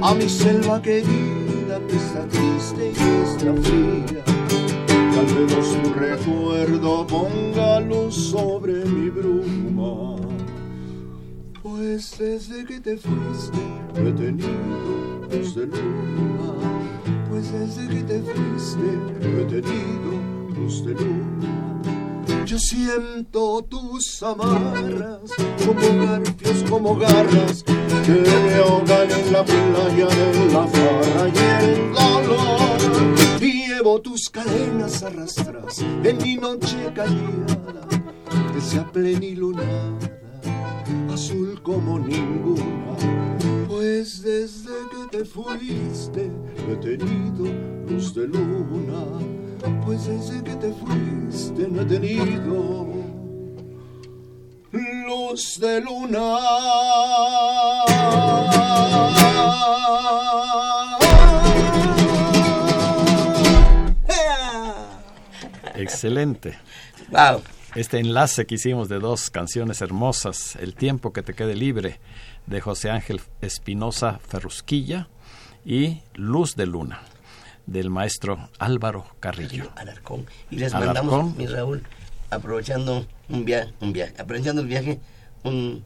a 0.00 0.14
mi 0.14 0.28
selva 0.28 0.80
querida 0.80 1.80
que 1.88 1.96
está 1.96 2.26
triste 2.28 2.92
y 2.92 3.04
está 3.24 3.52
fría. 3.62 4.24
Tal 5.14 5.46
vez 5.46 5.76
un 5.84 5.94
recuerdo 5.94 7.06
ponga 7.06 7.80
luz 7.80 8.14
sobre 8.14 8.84
mi 8.84 9.10
bruma. 9.10 10.16
Pues 11.62 12.16
desde 12.18 12.64
que 12.64 12.80
te 12.80 12.96
fuiste 12.96 13.58
no 13.94 14.08
he 14.08 14.12
tenido 14.12 15.26
luz 15.30 15.54
de 15.56 15.66
luna. 15.66 16.52
Pues 17.28 17.52
desde 17.52 17.88
que 17.88 18.02
te 18.04 18.20
fuiste 18.20 18.88
no 19.20 19.40
he 19.40 19.44
tenido 19.44 20.10
luz 20.54 20.84
de 20.84 20.94
luna. 20.94 21.67
Yo 22.48 22.58
siento 22.58 23.62
tus 23.68 24.22
amarras 24.22 25.20
como 25.66 26.06
garfios, 26.06 26.64
como 26.70 26.96
garras 26.96 27.62
que 27.62 28.12
me 28.12 28.54
ahogan 28.54 29.10
en 29.10 29.32
la 29.34 29.44
playa 29.44 30.06
de 30.06 30.52
la 30.54 30.66
farra 30.66 31.28
y 31.28 31.64
el 31.64 31.92
dolor. 31.92 33.38
Llevo 33.38 34.00
tus 34.00 34.30
cadenas 34.30 35.02
arrastras 35.02 35.80
en 35.80 36.16
mi 36.22 36.36
noche 36.36 36.90
callada 36.94 37.86
que 38.54 38.60
sea 38.62 38.90
plenilunada, 38.92 39.98
azul 41.12 41.60
como 41.62 41.98
ninguna. 41.98 42.96
Pues 43.68 44.22
desde 44.22 44.72
que 44.90 45.18
te 45.18 45.24
fuiste 45.26 46.32
he 46.66 46.76
tenido 46.76 47.44
luz 47.90 48.14
de 48.14 48.26
luna. 48.26 49.04
Pues 49.84 50.06
desde 50.06 50.42
que 50.44 50.54
te 50.56 50.72
fuiste 50.72 51.68
no 51.68 51.82
he 51.82 51.84
tenido 51.84 52.86
luz 54.72 55.58
de 55.60 55.80
luna. 55.80 56.38
Excelente. 65.74 66.58
Wow. 67.10 67.42
Este 67.74 67.98
enlace 67.98 68.46
que 68.46 68.56
hicimos 68.56 68.88
de 68.88 68.98
dos 68.98 69.30
canciones 69.30 69.80
hermosas, 69.82 70.56
El 70.56 70.74
tiempo 70.74 71.12
que 71.12 71.22
te 71.22 71.34
quede 71.34 71.54
libre, 71.54 72.00
de 72.46 72.60
José 72.60 72.90
Ángel 72.90 73.20
Espinosa 73.40 74.18
Ferrusquilla, 74.26 75.08
y 75.64 76.02
Luz 76.14 76.56
de 76.56 76.66
Luna, 76.66 77.02
del 77.68 77.90
maestro 77.90 78.48
Álvaro 78.58 79.04
Carrillo. 79.20 79.70
Alarcón. 79.76 80.26
Y 80.50 80.56
les 80.56 80.72
Alarcón. 80.74 81.06
mandamos, 81.06 81.36
mi 81.36 81.46
Raúl, 81.46 81.82
aprovechando 82.30 83.06
un 83.28 83.44
viaje, 83.44 83.72
un 83.80 83.92
viaje, 83.92 84.14
aprovechando 84.18 84.62
el 84.62 84.66
viaje, 84.68 84.98
un 85.44 85.84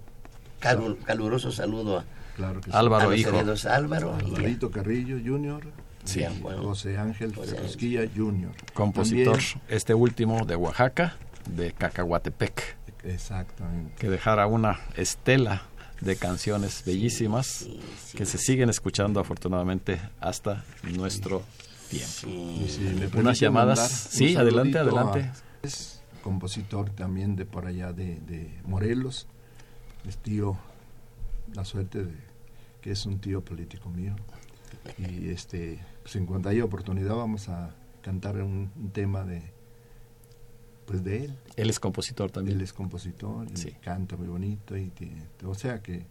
calu- 0.60 0.98
caluroso 1.04 1.50
saludo 1.52 1.98
a, 1.98 2.04
Claro 2.36 2.60
que 2.60 2.70
sí. 2.70 2.76
a 2.76 2.78
Álvaro, 2.78 3.14
hijo. 3.14 3.30
Álvaro 3.68 4.16
y 4.20 4.22
a- 4.22 4.26
Alvarito 4.26 4.70
Carrillo 4.70 5.18
Jr., 5.24 5.62
Sí. 6.04 6.18
Bien, 6.18 6.40
bueno. 6.42 6.62
José 6.64 6.98
Ángel 6.98 7.32
José 7.32 7.54
Ferrusquilla 7.54 8.00
Jr. 8.16 8.50
Compositor, 8.74 9.36
También- 9.38 9.60
este 9.68 9.94
último 9.94 10.44
de 10.44 10.56
Oaxaca, 10.56 11.14
de 11.48 11.72
Cacahuatepec, 11.72 12.76
exactamente. 13.04 13.94
que 13.98 14.08
dejara 14.08 14.46
una 14.48 14.80
estela 14.96 15.62
de 16.00 16.16
canciones 16.16 16.82
bellísimas 16.84 17.66
que 18.16 18.26
se 18.26 18.36
siguen 18.38 18.68
escuchando 18.68 19.20
afortunadamente 19.20 20.00
hasta 20.20 20.64
nuestro 20.82 21.44
tiempo. 21.98 23.18
Unas 23.18 23.38
llamadas. 23.40 23.90
Sí, 24.10 24.36
adelante, 24.36 24.78
adelante. 24.78 25.20
a- 25.20 25.34
es 25.62 26.02
compositor 26.22 26.90
también 26.90 27.36
de 27.36 27.44
por 27.46 27.66
allá 27.66 27.92
de, 27.92 28.20
de 28.20 28.60
Morelos. 28.64 29.26
Es 30.06 30.18
tío, 30.18 30.56
la 31.54 31.64
suerte 31.64 32.04
de 32.04 32.14
que 32.80 32.90
es 32.92 33.06
un 33.06 33.18
tío 33.20 33.44
político 33.44 33.88
mío. 33.90 34.14
Y 34.98 35.28
este, 35.28 35.78
pues 36.02 36.16
en 36.16 36.26
cuanto 36.26 36.48
haya 36.48 36.64
oportunidad 36.64 37.14
vamos 37.14 37.48
a 37.48 37.74
cantar 38.02 38.36
un, 38.42 38.72
un 38.76 38.90
tema 38.90 39.22
de 39.24 39.42
pues 40.86 41.04
de 41.04 41.26
él. 41.26 41.38
Él 41.56 41.70
es 41.70 41.78
compositor 41.78 42.30
también. 42.32 42.56
Él 42.58 42.64
es 42.64 42.72
compositor 42.72 43.46
y 43.50 43.56
Sí. 43.56 43.70
canta 43.80 44.16
muy 44.16 44.26
bonito 44.26 44.76
y 44.76 44.88
tiene- 44.90 45.26
o 45.44 45.54
sea 45.54 45.80
que 45.80 46.04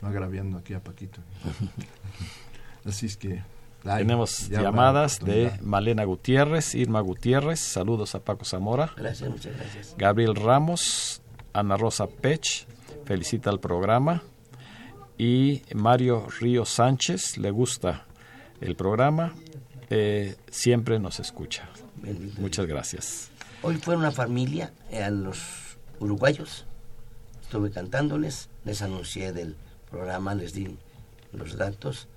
no 0.00 0.08
agraviando 0.08 0.58
aquí 0.58 0.74
a 0.74 0.82
Paquito. 0.84 1.20
Así 2.84 3.06
es 3.06 3.16
que 3.16 3.42
ay, 3.84 4.02
Tenemos 4.02 4.48
llamadas 4.48 5.20
de. 5.20 5.52
Malena 5.62 6.04
Gutiérrez, 6.04 6.74
Irma 6.74 7.00
Gutiérrez, 7.00 7.60
saludos 7.60 8.14
a 8.14 8.20
Paco 8.20 8.44
Zamora, 8.44 8.92
Gracias, 8.96 9.30
muchas 9.30 9.56
gracias. 9.56 9.94
Gabriel 9.96 10.34
Ramos, 10.34 11.22
Ana 11.52 11.76
Rosa 11.76 12.06
Pech, 12.06 12.66
felicita 13.04 13.50
el 13.50 13.60
programa 13.60 14.22
y 15.18 15.62
Mario 15.74 16.26
Río 16.40 16.64
Sánchez, 16.64 17.38
le 17.38 17.50
gusta 17.50 18.06
el 18.60 18.76
programa, 18.76 19.34
eh, 19.90 20.36
siempre 20.50 20.98
nos 20.98 21.20
escucha. 21.20 21.68
Bendito 21.96 22.40
Muchas 22.40 22.66
gracias. 22.66 23.30
Hoy 23.62 23.76
fue 23.76 23.96
una 23.96 24.10
familia 24.10 24.72
eh, 24.90 25.02
a 25.02 25.10
los 25.10 25.38
uruguayos. 26.00 26.66
Estuve 27.42 27.70
cantándoles, 27.70 28.48
les 28.64 28.82
anuncié 28.82 29.32
del 29.32 29.56
programa, 29.90 30.34
les 30.34 30.52
di 30.52 30.76
los 31.32 31.56
datos. 31.56 32.08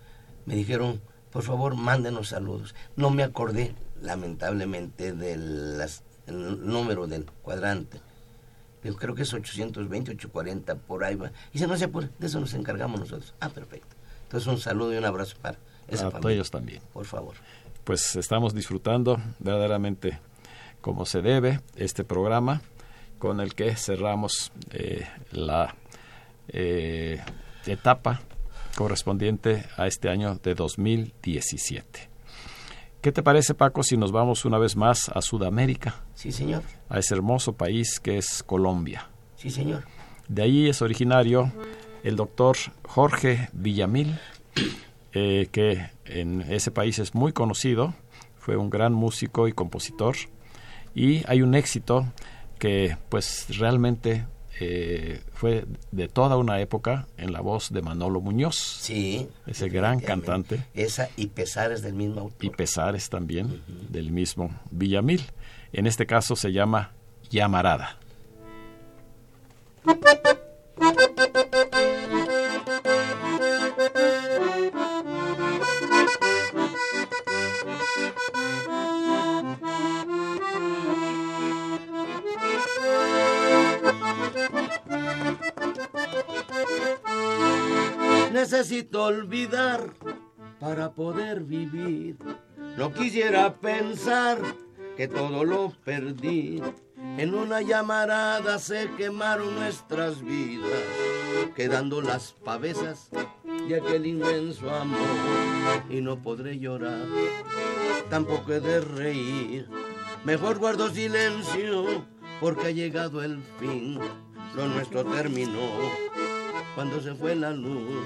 Me 0.46 0.56
dijeron, 0.56 1.02
por 1.32 1.44
favor, 1.44 1.76
mándenos 1.76 2.30
saludos. 2.30 2.74
No 2.96 3.10
me 3.10 3.24
acordé, 3.24 3.76
lamentablemente, 4.02 5.14
del 5.14 5.78
las- 5.78 6.04
el 6.26 6.66
número 6.66 7.08
del 7.08 7.26
cuadrante. 7.42 8.00
Yo 8.84 8.96
creo 8.96 9.16
que 9.16 9.24
es 9.24 9.34
820, 9.34 10.12
840, 10.12 10.76
por 10.76 11.04
ahí 11.04 11.16
va. 11.16 11.28
Y 11.50 11.54
dice, 11.54 11.68
no 11.68 11.78
se 11.78 11.86
apure, 11.86 12.10
de 12.20 12.28
eso 12.28 12.40
nos 12.40 12.54
encargamos 12.54 13.00
nosotros. 13.00 13.34
Ah, 13.40 13.50
perfecto. 13.50 13.96
Entonces, 14.24 14.48
un 14.48 14.60
saludo 14.60 14.94
y 14.94 14.98
un 14.98 15.06
abrazo 15.06 15.36
para 15.42 15.58
esa 15.88 16.08
A 16.08 16.32
ellos 16.32 16.52
también. 16.52 16.82
Por 16.94 17.06
favor. 17.06 17.36
Pues 17.84 18.16
estamos 18.18 18.54
disfrutando 18.54 19.20
verdaderamente 19.40 20.20
como 20.82 21.06
se 21.06 21.22
debe 21.22 21.62
este 21.76 22.04
programa 22.04 22.62
con 23.20 23.40
el 23.40 23.56
que 23.56 23.76
cerramos 23.76 24.52
eh, 24.72 25.08
la 25.32 25.76
eh, 26.50 27.22
etapa 27.66 28.22
correspondiente 28.78 29.66
a 29.76 29.88
este 29.88 30.08
año 30.08 30.36
de 30.36 30.54
2017. 30.54 32.10
¿Qué 33.02 33.12
te 33.12 33.24
parece, 33.24 33.56
Paco, 33.56 33.82
si 33.82 33.98
nos 33.98 34.12
vamos 34.12 34.46
una 34.46 34.60
vez 34.60 34.76
más 34.76 35.10
a 35.10 35.22
Sudamérica, 35.24 35.96
Sí, 36.14 36.32
señor. 36.32 36.62
a 36.88 37.00
ese 37.00 37.16
hermoso 37.16 37.54
país 37.54 38.00
que 38.00 38.20
es 38.20 38.44
Colombia? 38.44 39.10
Sí, 39.36 39.50
señor. 39.50 39.84
De 40.28 40.44
ahí 40.44 40.70
es 40.70 40.82
originario 40.84 41.52
el 42.04 42.16
doctor 42.16 42.56
Jorge 42.84 43.50
Villamil, 43.52 44.20
eh, 45.14 45.48
que 45.52 45.90
en 46.06 46.42
ese 46.42 46.70
país 46.70 47.00
es 47.00 47.16
muy 47.16 47.34
conocido, 47.34 47.96
fue 48.38 48.58
un 48.58 48.70
gran 48.70 48.94
músico 48.94 49.48
y 49.48 49.54
compositor, 49.54 50.16
y 50.94 51.24
hay 51.28 51.42
un 51.42 51.56
éxito 51.56 52.06
que 52.60 52.96
pues 53.10 53.46
realmente 53.58 54.26
eh, 54.60 55.22
fue 55.34 55.66
de 55.92 56.08
toda 56.08 56.38
una 56.38 56.60
época 56.60 57.08
en 57.18 57.32
la 57.32 57.42
voz 57.42 57.72
de 57.72 57.82
Manolo 57.82 58.22
Muñoz, 58.22 58.56
Sí. 58.56 59.28
ese 59.46 59.70
gran 59.70 60.00
cantante, 60.00 60.64
Esa 60.74 61.10
y 61.16 61.28
Pesares 61.28 61.82
del 61.82 61.94
mismo 61.94 62.22
autor. 62.22 62.46
y 62.46 62.50
Pesares 62.50 63.10
también, 63.10 63.62
del 63.90 64.12
mismo 64.12 64.50
Villamil. 64.72 65.22
En 65.74 65.86
este 65.88 66.06
caso 66.06 66.36
se 66.36 66.52
llama 66.54 66.92
Llamarada. 67.30 67.98
Necesito 88.68 89.06
olvidar 89.06 89.94
para 90.60 90.92
poder 90.92 91.40
vivir. 91.40 92.18
No 92.76 92.94
quisiera 92.94 93.56
pensar 93.56 94.40
que 94.98 95.08
todo 95.08 95.46
lo 95.46 95.72
perdí. 95.86 96.62
En 97.18 97.34
una 97.34 97.62
llamarada 97.62 98.60
se 98.60 98.90
quemaron 98.98 99.56
nuestras 99.56 100.22
vidas, 100.22 100.84
quedando 101.56 102.02
las 102.02 102.34
pavesas 102.34 103.10
de 103.70 103.78
aquel 103.78 104.06
inmenso 104.06 104.70
amor. 104.70 105.00
Y 105.90 106.02
no 106.02 106.22
podré 106.22 106.60
llorar, 106.60 107.08
tampoco 108.10 108.52
he 108.52 108.60
de 108.60 108.82
reír. 108.82 109.70
Mejor 110.26 110.58
guardo 110.58 110.90
silencio, 110.90 112.06
porque 112.42 112.68
ha 112.68 112.72
llegado 112.72 113.24
el 113.24 113.42
fin. 113.62 113.98
Lo 114.58 114.68
nuestro 114.68 115.06
terminó 115.06 115.72
cuando 116.76 117.02
se 117.02 117.16
fue 117.16 117.34
la 117.34 117.52
luz. 117.52 118.06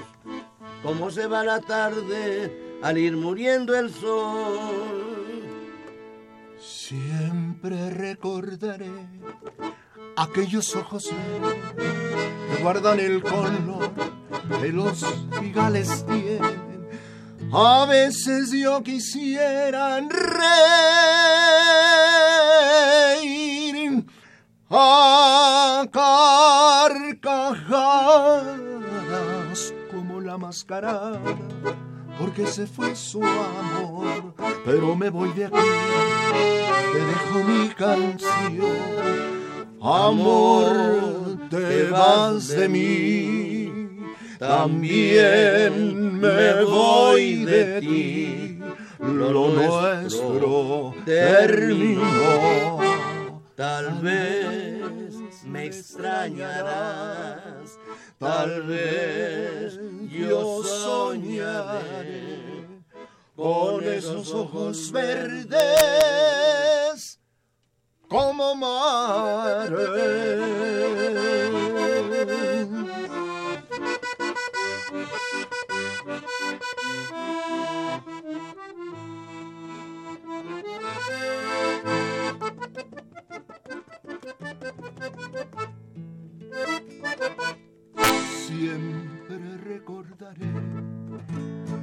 Cómo 0.82 1.10
se 1.10 1.26
va 1.26 1.44
la 1.44 1.60
tarde 1.60 2.78
al 2.82 2.98
ir 2.98 3.16
muriendo 3.16 3.74
el 3.76 3.92
sol. 3.94 5.42
Siempre 6.58 7.90
recordaré 7.90 8.90
aquellos 10.16 10.74
ojos 10.74 11.08
que 11.76 12.62
guardan 12.62 12.98
el 13.00 13.22
color 13.22 13.90
que 14.60 14.68
los 14.68 15.04
figales 15.40 16.04
tienen. 16.06 16.88
A 17.52 17.86
veces 17.86 18.50
yo 18.50 18.82
quisiera 18.82 20.00
reír 20.00 20.42
a 24.70 25.86
carcajadas 26.90 28.71
la 30.38 31.20
porque 32.18 32.46
se 32.46 32.66
fue 32.66 32.94
su 32.94 33.22
amor, 33.22 34.34
pero 34.64 34.94
me 34.94 35.10
voy 35.10 35.32
de 35.32 35.46
aquí, 35.46 35.56
te 36.92 36.98
dejo 36.98 37.44
mi 37.48 37.68
canción 37.70 39.22
Amor, 39.84 41.38
te 41.50 41.90
vas 41.90 42.46
de 42.46 42.68
mí, 42.68 43.72
también 44.38 46.20
me 46.20 46.62
voy 46.62 47.44
de 47.44 47.80
ti. 47.80 48.58
Lo 49.00 49.48
nuestro 49.48 50.94
terminó. 51.04 52.81
Tal 53.62 53.94
vez 54.02 55.14
me 55.44 55.66
extrañarás, 55.66 57.78
tal 58.18 58.64
vez 58.64 59.78
yo 60.10 60.64
soñaré 60.64 62.66
con 63.36 63.84
esos 63.84 64.34
ojos 64.34 64.90
verdes 64.90 65.60
como 68.08 68.56
mares. 68.56 70.42
Siempre 88.46 89.56
recordaré 89.64 90.46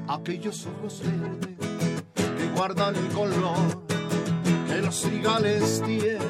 aquellos 0.08 0.66
ojos 0.68 1.02
verdes 1.04 1.58
que 2.16 2.50
guardan 2.56 2.96
el 2.96 3.10
color 3.10 3.84
que 4.68 4.82
los 4.82 4.96
cigales 4.96 5.84
tienen. 5.86 6.22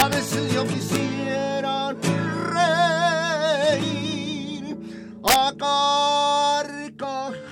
A 0.00 0.08
veces 0.08 0.52
yo 0.54 0.64
quisiera 0.68 1.92
reír 3.72 4.76
a 5.24 5.52
carcajadas 6.62 7.42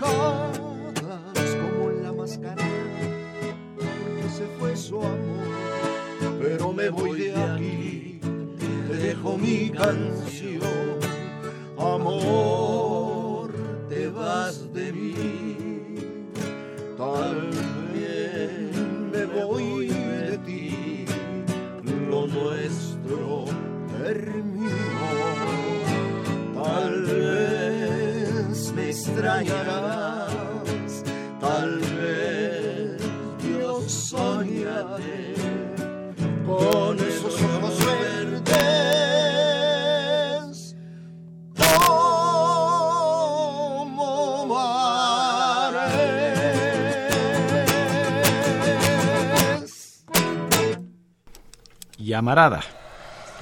como 1.56 1.90
la 1.90 2.12
máscara 2.12 2.64
que 3.76 4.28
se 4.28 4.46
fue 4.60 4.76
su 4.76 5.00
amor. 5.02 5.31
Me 6.82 6.88
voy 6.88 7.16
de 7.16 7.32
aquí, 7.32 8.20
te 8.88 8.96
dejo 8.96 9.38
mi 9.38 9.70
canción, 9.70 10.98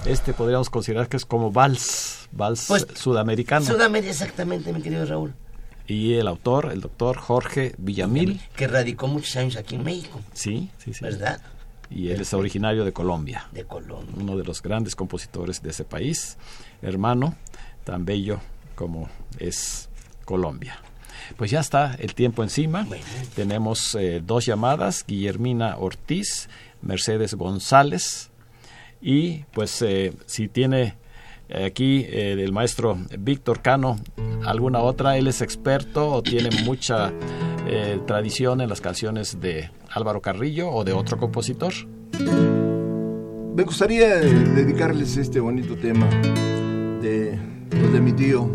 Este 0.04 0.32
podríamos 0.32 0.70
considerar 0.70 1.08
que 1.08 1.16
es 1.16 1.24
como 1.24 1.52
vals, 1.52 2.28
vals 2.32 2.64
Pues, 2.66 2.86
sudamericano. 2.94 3.64
Sudamérica, 3.66 4.10
exactamente, 4.10 4.72
mi 4.72 4.82
querido 4.82 5.04
Raúl. 5.06 5.34
y 5.86 6.14
el 6.14 6.26
autor, 6.28 6.70
el 6.72 6.80
doctor 6.80 7.16
Jorge 7.18 7.74
Villamil. 7.78 8.40
Que 8.56 8.66
radicó 8.68 9.06
muchos 9.08 9.36
años 9.36 9.56
aquí 9.56 9.74
en 9.74 9.84
México, 9.84 10.20
Sí, 10.32 10.70
sí, 10.78 10.94
sí. 10.94 11.04
¿verdad? 11.04 11.40
Y 11.90 12.10
él 12.10 12.20
es 12.20 12.32
originario 12.34 12.84
de 12.84 12.92
Colombia. 12.92 13.48
De 13.52 13.64
Colombia. 13.64 14.14
uno 14.16 14.36
de 14.36 14.44
los 14.44 14.62
grandes 14.62 14.94
compositores 14.96 15.62
de 15.62 15.70
ese 15.70 15.84
país, 15.84 16.36
hermano, 16.82 17.34
tan 17.84 18.04
bello 18.04 18.40
como 18.76 19.08
es 19.38 19.88
Colombia. 20.24 20.78
Pues 21.36 21.50
ya 21.50 21.60
está 21.60 21.94
el 21.98 22.14
tiempo 22.14 22.42
encima. 22.42 22.84
Bueno. 22.84 23.04
Tenemos 23.34 23.94
eh, 23.96 24.22
dos 24.24 24.46
llamadas, 24.46 25.04
Guillermina 25.06 25.76
Ortiz, 25.76 26.48
Mercedes 26.82 27.34
González, 27.34 28.29
y 29.00 29.44
pues 29.52 29.80
eh, 29.82 30.12
si 30.26 30.48
tiene 30.48 30.96
eh, 31.48 31.64
aquí 31.64 32.06
eh, 32.08 32.36
el 32.38 32.52
maestro 32.52 32.98
Víctor 33.18 33.60
Cano 33.60 33.98
alguna 34.44 34.80
otra, 34.80 35.16
él 35.16 35.26
es 35.26 35.42
experto 35.42 36.08
o 36.12 36.22
tiene 36.22 36.50
mucha 36.64 37.12
eh, 37.66 37.98
tradición 38.06 38.60
en 38.60 38.68
las 38.68 38.80
canciones 38.80 39.40
de 39.40 39.70
Álvaro 39.90 40.20
Carrillo 40.20 40.70
o 40.70 40.84
de 40.84 40.92
otro 40.92 41.18
compositor. 41.18 41.72
Me 43.54 43.64
gustaría 43.64 44.16
dedicarles 44.16 45.16
este 45.16 45.40
bonito 45.40 45.76
tema 45.76 46.08
de, 47.00 47.38
de 47.92 48.00
mi 48.00 48.12
tío. 48.12 48.48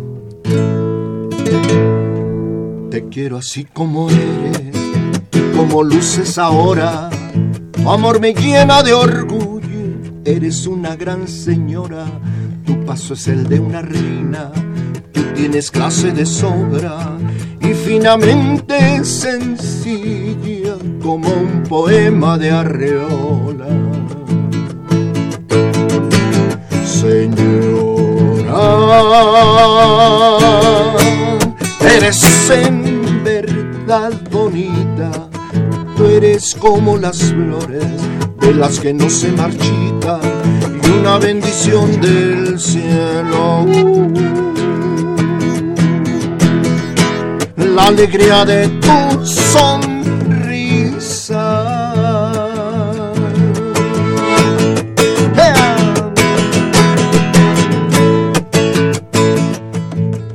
Te 2.89 3.09
quiero 3.09 3.37
así 3.37 3.65
como 3.65 4.09
eres, 4.09 4.71
como 5.55 5.83
luces 5.83 6.37
ahora. 6.37 7.09
Amor 7.85 8.19
me 8.19 8.33
llena 8.33 8.81
de 8.81 8.93
orgullo, 8.93 9.64
eres 10.25 10.65
una 10.65 10.95
gran 10.95 11.27
señora. 11.27 12.05
Tu 12.65 12.83
paso 12.83 13.13
es 13.13 13.27
el 13.27 13.47
de 13.47 13.59
una 13.59 13.81
reina, 13.81 14.51
tú 15.13 15.21
tienes 15.35 15.69
clase 15.69 16.11
de 16.11 16.25
sobra 16.25 17.17
y 17.61 17.73
finamente 17.73 19.05
sencilla 19.05 20.75
como 21.01 21.29
un 21.29 21.63
poema 21.69 22.37
de 22.39 22.49
arreola. 22.49 23.67
Señora, 26.83 27.35
eres 31.95 32.49
en 32.49 33.23
verdad 33.23 34.11
bonita, 34.31 35.11
tú 35.95 36.05
eres 36.05 36.55
como 36.55 36.97
las 36.97 37.21
flores 37.21 37.85
de 38.39 38.53
las 38.55 38.79
que 38.79 38.91
no 38.93 39.07
se 39.09 39.31
marchitan 39.31 39.84
y 40.05 40.89
una 40.99 41.17
bendición 41.17 41.99
del 41.99 42.59
cielo. 42.59 43.65
La 47.57 47.85
alegría 47.85 48.45
de 48.45 48.67
tu 48.67 49.25
sonrisa. 49.25 50.21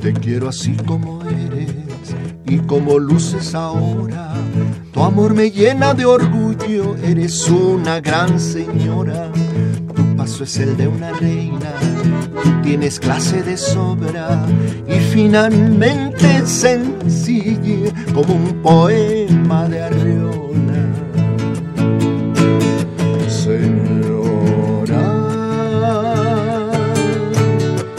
Te 0.01 0.13
quiero 0.13 0.49
así 0.49 0.75
como 0.85 1.23
eres 1.23 1.69
y 2.45 2.57
como 2.57 2.99
luces 2.99 3.55
ahora. 3.55 4.33
Tu 4.91 5.01
amor 5.01 5.33
me 5.33 5.49
llena 5.49 5.93
de 5.93 6.05
orgullo, 6.05 6.97
eres 6.97 7.47
una 7.47 8.01
gran 8.01 8.37
señora. 8.37 9.31
Paso 10.21 10.43
es 10.43 10.55
el 10.59 10.77
de 10.77 10.87
una 10.87 11.11
reina, 11.13 11.73
tienes 12.61 12.99
clase 12.99 13.41
de 13.41 13.57
sobra 13.57 14.45
y 14.87 14.99
finalmente 15.11 16.45
sencilla 16.45 17.91
como 18.13 18.35
un 18.35 18.61
poema 18.61 19.67
de 19.67 19.81
Arreola. 19.81 20.85
Señora, 23.27 25.01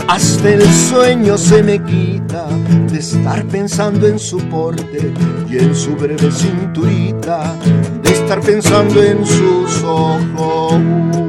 hasta 0.06 0.48
el 0.48 0.62
sueño 0.62 1.36
se 1.36 1.60
me 1.64 1.82
quita 1.82 2.46
de 2.88 3.00
estar 3.00 3.44
pensando 3.46 4.06
en 4.06 4.20
su 4.20 4.38
porte 4.48 5.12
y 5.50 5.58
en 5.58 5.74
su 5.74 5.96
breve 5.96 6.30
cinturita, 6.30 7.56
de 8.00 8.12
estar 8.12 8.40
pensando 8.40 9.02
en 9.02 9.26
sus 9.26 9.82
ojos. 9.82 11.21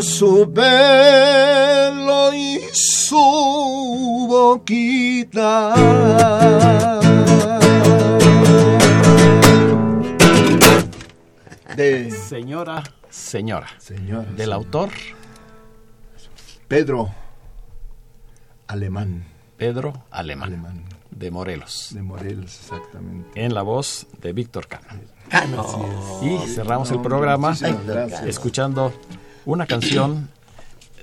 En 0.00 0.06
su 0.06 0.48
boquita. 4.30 5.74
De 11.76 12.10
Señora, 12.10 12.82
señora. 13.10 13.66
señora. 13.76 14.24
Del 14.32 14.54
autor 14.54 14.88
Pedro 16.66 17.10
Alemán. 18.68 19.26
Pedro 19.58 20.04
Alemán, 20.10 20.48
Alemán. 20.48 20.84
de 21.10 21.30
Morelos. 21.30 21.88
De 21.92 22.00
Morelos, 22.00 22.58
exactamente. 22.58 23.44
En 23.44 23.52
la 23.52 23.60
voz 23.60 24.06
de 24.22 24.32
Víctor 24.32 24.66
Cano. 24.66 24.86
Ah, 25.30 25.44
no. 25.44 26.20
Y 26.22 26.38
cerramos 26.48 26.90
el 26.90 27.02
programa 27.02 27.54
escuchando 28.24 28.94
una 29.50 29.66
canción 29.66 30.28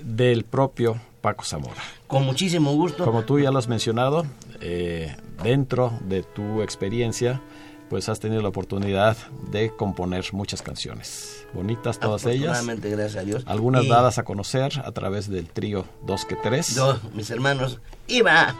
del 0.01 0.45
propio 0.45 0.97
Paco 1.21 1.43
Zamora. 1.43 1.81
Con 2.07 2.25
muchísimo 2.25 2.73
gusto. 2.73 3.03
Como 3.03 3.23
tú 3.23 3.39
ya 3.39 3.51
lo 3.51 3.59
has 3.59 3.67
mencionado, 3.67 4.25
eh, 4.61 5.15
dentro 5.43 5.91
de 6.07 6.23
tu 6.23 6.61
experiencia, 6.61 7.41
pues 7.89 8.07
has 8.07 8.21
tenido 8.21 8.41
la 8.41 8.47
oportunidad 8.47 9.17
de 9.51 9.75
componer 9.75 10.25
muchas 10.31 10.61
canciones. 10.61 11.45
Bonitas 11.53 11.99
todas 11.99 12.25
ellas. 12.25 12.65
Gracias 12.65 13.15
a 13.17 13.25
Dios. 13.25 13.43
Algunas 13.47 13.83
Y 13.83 13.89
dadas 13.89 14.17
a 14.17 14.23
conocer 14.23 14.81
a 14.83 14.91
través 14.93 15.29
del 15.29 15.49
trío 15.49 15.85
2 16.05 16.25
que 16.25 16.35
3. 16.35 16.75
Yo, 16.75 16.99
mis 17.13 17.29
hermanos, 17.29 17.79
iba. 18.07 18.55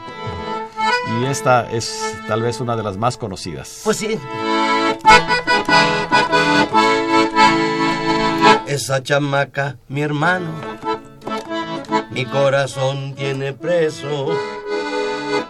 Y 1.21 1.25
esta 1.25 1.71
es 1.71 2.13
tal 2.27 2.41
vez 2.41 2.59
una 2.59 2.75
de 2.75 2.83
las 2.83 2.97
más 2.97 3.15
conocidas. 3.15 3.81
Pues 3.85 3.95
sí. 3.95 4.19
Esa 8.67 9.01
chamaca, 9.01 9.77
mi 9.87 10.01
hermano, 10.01 10.51
mi 12.11 12.25
corazón 12.25 13.15
tiene 13.15 13.53
preso. 13.53 14.27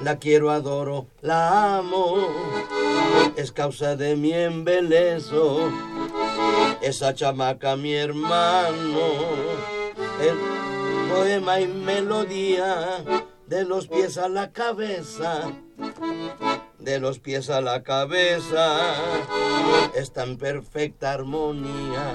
La 0.01 0.20
quiero, 0.20 0.51
adoro, 0.51 1.07
la 1.22 1.78
amo. 1.78 2.28
Es 3.36 3.51
causa 3.51 3.95
de 3.95 4.15
mi 4.15 4.34
embelezo. 4.34 5.72
Esa 6.82 7.15
chamaca, 7.15 7.76
mi 7.76 7.95
hermano, 7.95 8.99
el 10.22 11.09
poema 11.09 11.59
y 11.59 11.68
melodía 11.68 13.03
de 13.47 13.65
los 13.65 13.88
pies 13.88 14.20
a 14.20 14.30
la 14.30 14.51
cabeza 14.51 15.51
de 16.80 16.99
los 16.99 17.19
pies 17.19 17.49
a 17.49 17.61
la 17.61 17.84
cabeza. 17.84 18.78
Está 19.93 20.23
en 20.23 20.38
perfecta 20.38 21.13
armonía. 21.13 22.13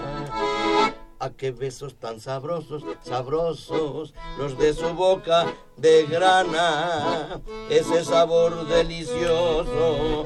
A 1.18 1.30
qué 1.30 1.52
besos 1.52 1.94
tan 1.94 2.18
sabrosos, 2.18 2.82
sabrosos, 3.00 4.12
los 4.38 4.58
de 4.58 4.74
su 4.74 4.92
boca 4.94 5.46
de 5.76 6.04
grana, 6.06 7.40
ese 7.70 8.04
sabor 8.04 8.66
delicioso, 8.66 10.24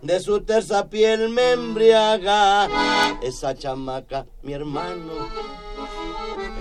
de 0.00 0.20
su 0.20 0.40
tersa 0.40 0.88
piel 0.88 1.28
me 1.28 1.52
embriaga, 1.52 2.70
esa 3.22 3.54
chamaca, 3.54 4.24
mi 4.42 4.54
hermano, 4.54 5.28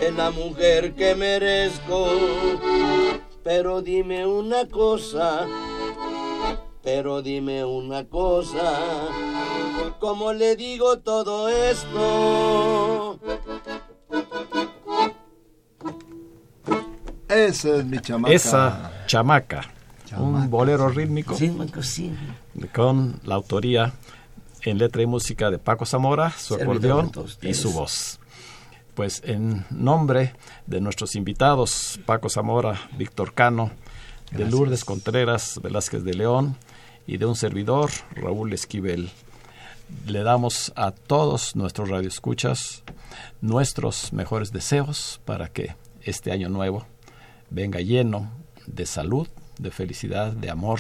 es 0.02 0.14
la 0.14 0.32
mujer 0.32 0.94
que 0.94 1.16
merezco, 1.16 2.08
pero 3.46 3.82
dime 3.82 4.28
una 4.28 4.68
cosa, 4.68 5.48
pero 6.84 7.22
dime 7.22 7.64
una 7.64 8.04
cosa, 8.06 8.78
¿cómo 10.00 10.34
le 10.34 10.56
digo 10.58 11.00
todo 11.00 11.48
esto? 11.48 13.20
Esa 17.30 17.78
es 17.78 17.86
mi 17.86 18.00
chamaca. 18.00 18.34
Esa 18.34 18.92
chamaca, 19.08 19.62
Chamaca, 20.06 20.22
un 20.22 20.50
bolero 20.50 20.90
rítmico 20.90 21.36
Sí, 21.36 21.50
Marco, 21.50 21.82
sí. 21.82 22.14
con 22.76 23.20
la 23.24 23.36
autoría 23.36 23.94
en 24.62 24.78
letra 24.78 25.02
y 25.02 25.06
música 25.06 25.50
de 25.50 25.60
Paco 25.60 25.86
Zamora, 25.86 26.32
su 26.32 26.56
acordeón 26.56 27.12
y 27.42 27.54
su 27.54 27.72
voz. 27.72 28.20
Pues 28.94 29.24
en 29.26 29.66
nombre 29.72 30.36
de 30.68 30.80
nuestros 30.82 31.16
invitados, 31.16 32.00
Paco 32.06 32.30
Zamora, 32.30 32.90
Víctor 32.98 33.34
Cano, 33.34 33.72
de 34.32 34.46
Lourdes 34.46 34.84
Contreras 34.84 35.60
Velázquez 35.62 36.04
de 36.04 36.14
León 36.14 36.58
y 37.06 37.18
de 37.18 37.26
un 37.26 37.36
servidor, 37.36 37.92
Raúl 38.16 38.54
Esquivel, 38.54 39.12
le 40.08 40.24
damos 40.24 40.72
a 40.76 40.92
todos 40.92 41.56
nuestros 41.56 41.90
radioescuchas 41.90 42.84
nuestros 43.42 44.14
mejores 44.14 44.52
deseos 44.52 45.22
para 45.26 45.50
que 45.50 45.76
este 46.02 46.32
año 46.32 46.50
nuevo 46.50 46.86
venga 47.50 47.80
lleno 47.82 48.32
de 48.66 48.86
salud, 48.86 49.28
de 49.60 49.72
felicidad, 49.72 50.32
de 50.32 50.50
amor, 50.50 50.80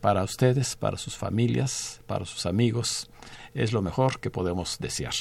para 0.00 0.24
ustedes, 0.24 0.76
para 0.76 0.96
sus 0.96 1.16
familias, 1.16 2.00
para 2.06 2.24
sus 2.24 2.46
amigos, 2.46 3.10
es 3.54 3.72
lo 3.72 3.82
mejor 3.82 4.20
que 4.20 4.30
podemos 4.30 4.78
desear. 4.78 5.14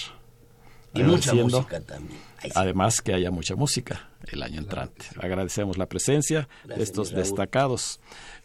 Y 0.93 1.03
mucha 1.03 1.33
música 1.33 1.79
también. 1.81 2.19
Además 2.55 3.01
que 3.01 3.13
haya 3.13 3.31
mucha 3.31 3.55
música 3.55 4.09
el 4.27 4.43
año 4.43 4.59
entrante. 4.59 5.05
Agradecemos 5.19 5.77
la 5.77 5.85
presencia 5.85 6.49
de 6.65 6.83
estos 6.83 7.11
destacados 7.11 7.99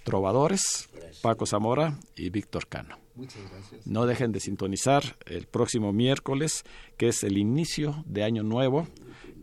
trovadores, 0.04 0.88
Paco 1.23 1.47
Zamora 1.47 1.99
y 2.14 2.31
Víctor 2.31 2.67
Cano. 2.69 2.99
Muchas 3.14 3.51
gracias. 3.51 3.87
No 3.87 4.07
dejen 4.07 4.33
de 4.33 4.41
sintonizar 4.41 5.17
el 5.27 5.47
próximo 5.47 5.93
miércoles, 5.93 6.64
que 6.97 7.09
es 7.09 7.25
el 7.25 7.39
inicio 7.39 8.03
de 8.07 8.25
Año 8.25 8.43
Nuevo, 8.43 8.87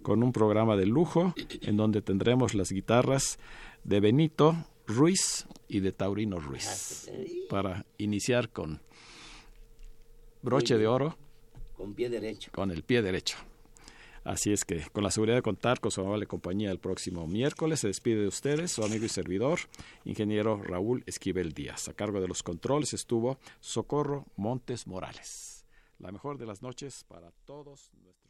con 0.04 0.22
un 0.24 0.32
programa 0.32 0.76
de 0.76 0.86
lujo 0.86 1.34
en 1.62 1.78
donde 1.78 2.02
tendremos 2.02 2.54
las 2.54 2.72
guitarras 2.72 3.40
de 3.84 4.00
Benito 4.00 4.56
Ruiz 4.86 5.48
y 5.68 5.80
de 5.80 5.92
Taurino 5.92 6.40
Ruiz, 6.40 7.10
para 7.50 7.86
iniciar 7.98 8.50
con 8.50 8.82
broche 10.42 10.78
de 10.78 10.88
oro 10.88 11.18
Con 11.78 11.94
pie 11.94 12.10
derecho. 12.10 12.52
con 12.54 12.70
el 12.70 12.84
pie 12.84 13.02
derecho. 13.02 13.38
Así 14.24 14.54
es 14.54 14.64
que, 14.64 14.86
con 14.92 15.04
la 15.04 15.12
seguridad 15.12 15.36
de 15.36 15.42
contar 15.42 15.82
con 15.82 15.92
su 15.92 16.02
amable 16.02 16.28
compañía 16.28 16.72
el 16.72 16.80
próximo 16.80 17.28
miércoles, 17.28 17.82
se 17.82 17.88
despide 17.88 18.22
de 18.22 18.28
ustedes 18.28 18.72
su 18.72 18.84
amigo 18.84 19.06
y 19.06 19.10
servidor, 19.10 19.60
ingeniero 20.06 20.62
Raúl 20.62 21.04
Esquivel 21.06 21.54
Díaz. 21.54 21.90
A 21.90 21.94
cargo 21.94 22.22
de 22.22 22.30
los 22.30 22.42
controles 22.42 22.94
estuvo 22.94 23.38
Socorro 23.60 24.26
Montes 24.38 24.88
Morales. 24.88 25.66
La 26.00 26.12
mejor 26.12 26.38
de 26.38 26.46
las 26.46 26.62
noches 26.62 27.04
para 27.04 27.32
todos 27.46 27.92
nuestros. 28.02 28.23